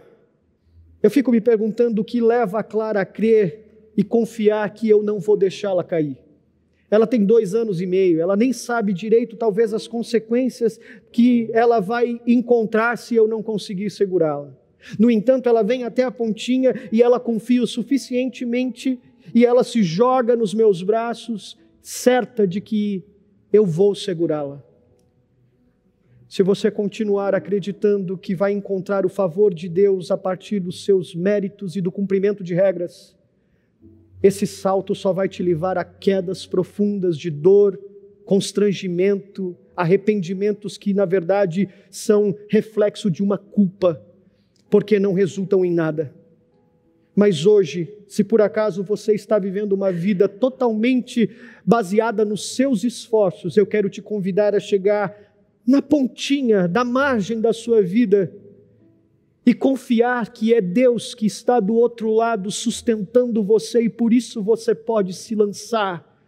Eu 1.02 1.10
fico 1.10 1.30
me 1.30 1.40
perguntando 1.40 2.02
o 2.02 2.04
que 2.04 2.20
leva 2.20 2.58
a 2.58 2.62
Clara 2.62 3.00
a 3.00 3.04
crer 3.04 3.92
e 3.96 4.02
confiar 4.02 4.68
que 4.72 4.88
eu 4.88 5.02
não 5.02 5.20
vou 5.20 5.36
deixá-la 5.36 5.84
cair. 5.84 6.18
Ela 6.90 7.06
tem 7.06 7.24
dois 7.24 7.54
anos 7.54 7.80
e 7.80 7.86
meio, 7.86 8.20
ela 8.20 8.36
nem 8.36 8.52
sabe 8.52 8.92
direito, 8.92 9.36
talvez, 9.36 9.72
as 9.72 9.86
consequências 9.86 10.78
que 11.10 11.48
ela 11.52 11.80
vai 11.80 12.20
encontrar 12.26 12.96
se 12.98 13.14
eu 13.14 13.26
não 13.26 13.42
conseguir 13.42 13.90
segurá-la. 13.90 14.52
No 14.98 15.10
entanto, 15.10 15.48
ela 15.48 15.62
vem 15.62 15.84
até 15.84 16.04
a 16.04 16.10
pontinha 16.10 16.74
e 16.92 17.02
ela 17.02 17.18
confia 17.18 17.62
o 17.62 17.66
suficientemente 17.66 19.00
e 19.34 19.44
ela 19.44 19.64
se 19.64 19.82
joga 19.82 20.36
nos 20.36 20.52
meus 20.52 20.82
braços, 20.82 21.58
certa 21.80 22.46
de 22.46 22.60
que 22.60 23.02
eu 23.52 23.64
vou 23.64 23.94
segurá-la. 23.94 24.62
Se 26.34 26.42
você 26.42 26.68
continuar 26.68 27.32
acreditando 27.32 28.18
que 28.18 28.34
vai 28.34 28.50
encontrar 28.50 29.06
o 29.06 29.08
favor 29.08 29.54
de 29.54 29.68
Deus 29.68 30.10
a 30.10 30.16
partir 30.16 30.58
dos 30.58 30.84
seus 30.84 31.14
méritos 31.14 31.76
e 31.76 31.80
do 31.80 31.92
cumprimento 31.92 32.42
de 32.42 32.52
regras, 32.52 33.16
esse 34.20 34.44
salto 34.44 34.96
só 34.96 35.12
vai 35.12 35.28
te 35.28 35.44
levar 35.44 35.78
a 35.78 35.84
quedas 35.84 36.44
profundas 36.44 37.16
de 37.16 37.30
dor, 37.30 37.78
constrangimento, 38.24 39.56
arrependimentos 39.76 40.76
que, 40.76 40.92
na 40.92 41.04
verdade, 41.04 41.68
são 41.88 42.36
reflexo 42.48 43.08
de 43.08 43.22
uma 43.22 43.38
culpa, 43.38 44.04
porque 44.68 44.98
não 44.98 45.12
resultam 45.12 45.64
em 45.64 45.72
nada. 45.72 46.12
Mas 47.14 47.46
hoje, 47.46 47.96
se 48.08 48.24
por 48.24 48.40
acaso 48.42 48.82
você 48.82 49.14
está 49.14 49.38
vivendo 49.38 49.72
uma 49.72 49.92
vida 49.92 50.28
totalmente 50.28 51.30
baseada 51.64 52.24
nos 52.24 52.56
seus 52.56 52.82
esforços, 52.82 53.56
eu 53.56 53.64
quero 53.64 53.88
te 53.88 54.02
convidar 54.02 54.52
a 54.52 54.58
chegar 54.58 55.32
na 55.66 55.80
pontinha 55.80 56.68
da 56.68 56.84
margem 56.84 57.40
da 57.40 57.52
sua 57.52 57.82
vida 57.82 58.32
e 59.46 59.52
confiar 59.52 60.32
que 60.32 60.54
é 60.54 60.60
Deus 60.60 61.14
que 61.14 61.26
está 61.26 61.60
do 61.60 61.74
outro 61.74 62.12
lado 62.12 62.50
sustentando 62.50 63.42
você 63.42 63.82
e 63.82 63.88
por 63.88 64.12
isso 64.12 64.42
você 64.42 64.74
pode 64.74 65.12
se 65.12 65.34
lançar, 65.34 66.18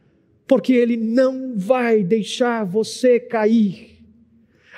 porque 0.46 0.72
Ele 0.72 0.96
não 0.96 1.54
vai 1.56 2.02
deixar 2.02 2.64
você 2.64 3.18
cair. 3.18 3.96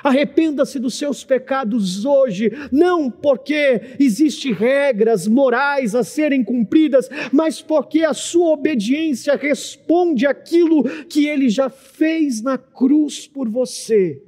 Arrependa-se 0.03 0.79
dos 0.79 0.95
seus 0.95 1.25
pecados 1.25 2.05
hoje, 2.05 2.53
não 2.71 3.11
porque 3.11 3.97
existem 3.99 4.53
regras 4.53 5.27
morais 5.27 5.93
a 5.95 6.05
serem 6.05 6.45
cumpridas, 6.45 7.09
mas 7.33 7.61
porque 7.61 8.05
a 8.05 8.15
sua 8.15 8.51
obediência 8.51 9.35
responde 9.35 10.25
aquilo 10.25 10.85
que 11.09 11.27
ele 11.27 11.49
já 11.49 11.69
fez 11.69 12.41
na 12.41 12.57
cruz 12.57 13.27
por 13.27 13.49
você. 13.49 14.23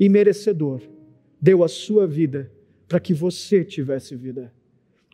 E 0.00 0.08
merecedor, 0.08 0.80
deu 1.40 1.62
a 1.62 1.68
sua 1.68 2.06
vida 2.06 2.50
para 2.88 2.98
que 2.98 3.14
você 3.14 3.62
tivesse 3.62 4.16
vida. 4.16 4.52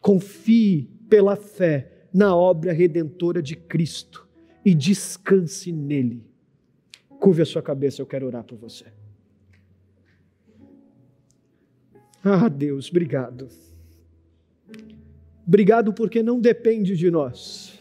Confie 0.00 0.88
pela 1.10 1.34
fé 1.36 2.06
na 2.14 2.34
obra 2.34 2.72
redentora 2.72 3.42
de 3.42 3.56
Cristo 3.56 4.26
e 4.64 4.74
descanse 4.74 5.72
nele. 5.72 6.24
Curve 7.20 7.42
a 7.42 7.46
sua 7.46 7.62
cabeça, 7.62 8.00
eu 8.00 8.06
quero 8.06 8.26
orar 8.26 8.44
por 8.44 8.56
você. 8.56 8.86
Ah, 12.24 12.48
Deus, 12.48 12.88
obrigado. 12.88 13.48
Obrigado 15.46 15.92
porque 15.92 16.22
não 16.22 16.40
depende 16.40 16.96
de 16.96 17.10
nós. 17.10 17.75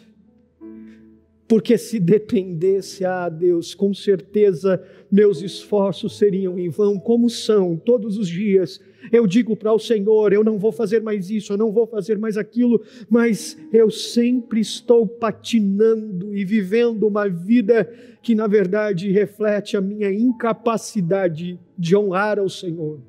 Porque 1.48 1.78
se 1.78 2.00
dependesse, 2.00 3.06
ah 3.06 3.30
Deus, 3.30 3.76
com 3.76 3.94
certeza 3.94 4.82
meus 5.12 5.42
esforços 5.42 6.18
seriam 6.18 6.58
em 6.58 6.70
vão, 6.70 7.00
como 7.00 7.30
são 7.30 7.78
todos 7.78 8.18
os 8.18 8.28
dias 8.28 8.82
eu 9.12 9.28
digo 9.28 9.56
para 9.56 9.74
o 9.74 9.80
Senhor: 9.80 10.34
eu 10.34 10.44
não 10.44 10.58
vou 10.58 10.72
fazer 10.72 11.02
mais 11.02 11.30
isso, 11.30 11.54
eu 11.54 11.58
não 11.58 11.72
vou 11.72 11.86
fazer 11.86 12.18
mais 12.18 12.38
aquilo, 12.38 12.82
mas 13.10 13.58
eu 13.72 13.90
sempre 13.90 14.60
estou 14.60 15.08
patinando 15.08 16.36
e 16.36 16.44
vivendo 16.44 17.08
uma 17.08 17.28
vida 17.28 17.86
que, 18.22 18.36
na 18.36 18.48
verdade, 18.48 19.12
reflete 19.12 19.78
a 19.78 19.82
minha 19.82 20.12
incapacidade 20.12 21.60
de 21.78 21.96
honrar 21.96 22.40
ao 22.40 22.50
Senhor. 22.50 23.00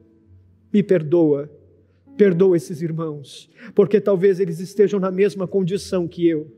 Me 0.72 0.82
perdoa, 0.82 1.50
perdoa 2.16 2.56
esses 2.56 2.82
irmãos, 2.82 3.50
porque 3.74 4.00
talvez 4.00 4.40
eles 4.40 4.60
estejam 4.60 5.00
na 5.00 5.10
mesma 5.10 5.46
condição 5.46 6.06
que 6.06 6.26
eu. 6.26 6.50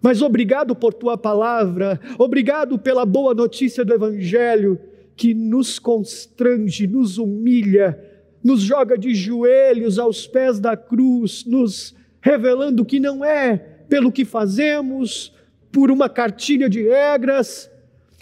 Mas 0.00 0.22
obrigado 0.22 0.74
por 0.74 0.94
tua 0.94 1.18
palavra, 1.18 2.00
obrigado 2.18 2.78
pela 2.78 3.04
boa 3.04 3.34
notícia 3.34 3.84
do 3.84 3.92
Evangelho 3.92 4.78
que 5.16 5.34
nos 5.34 5.78
constrange, 5.78 6.86
nos 6.86 7.18
humilha, 7.18 7.98
nos 8.42 8.60
joga 8.60 8.96
de 8.96 9.14
joelhos 9.14 9.98
aos 9.98 10.26
pés 10.26 10.60
da 10.60 10.76
cruz, 10.76 11.44
nos 11.44 11.94
revelando 12.20 12.84
que 12.84 13.00
não 13.00 13.24
é 13.24 13.56
pelo 13.88 14.12
que 14.12 14.24
fazemos, 14.24 15.34
por 15.72 15.90
uma 15.90 16.08
cartilha 16.08 16.68
de 16.68 16.82
regras, 16.82 17.70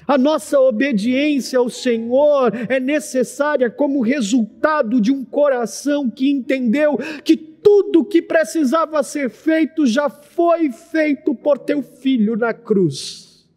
a 0.07 0.17
nossa 0.17 0.61
obediência 0.61 1.59
ao 1.59 1.69
Senhor 1.69 2.53
é 2.69 2.79
necessária 2.79 3.69
como 3.69 4.01
resultado 4.01 5.01
de 5.01 5.11
um 5.11 5.25
coração 5.25 6.09
que 6.09 6.31
entendeu 6.31 6.97
que 7.25 7.37
tudo 7.67 8.05
que 8.05 8.23
precisava 8.23 9.03
ser 9.03 9.29
feito 9.29 9.87
já 9.87 10.09
foi 10.09 10.71
feito 10.71 11.35
por 11.35 11.59
teu 11.59 11.83
filho 11.83 12.37
na 12.37 12.55
cruz. 12.55 13.49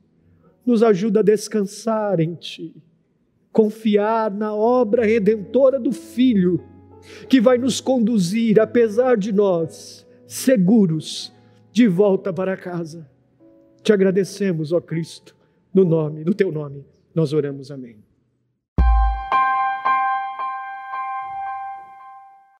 Nos 0.66 0.82
ajuda 0.82 1.20
a 1.20 1.24
descansar 1.24 2.20
em 2.20 2.34
Ti 2.34 2.74
confiar 3.51 4.32
na 4.32 4.53
obra 4.53 5.05
redentora 5.05 5.80
do 5.80 5.91
Filho, 5.91 6.64
que 7.28 7.41
vai 7.41 7.57
nos 7.57 7.82
conduzir, 7.82 8.60
apesar 8.60 9.18
de 9.18 9.32
nós, 9.32 10.07
seguros, 10.28 11.34
de 11.72 11.88
volta 11.88 12.32
para 12.32 12.55
casa. 12.55 13.10
Te 13.82 13.91
agradecemos, 13.91 14.72
ó 14.72 14.80
Cristo, 14.80 15.36
no 15.74 15.84
nome, 15.84 16.24
no 16.24 16.34
teu 16.34 16.51
nome, 16.51 16.86
nós 17.14 17.34
oramos, 17.34 17.72
amém. 17.72 17.97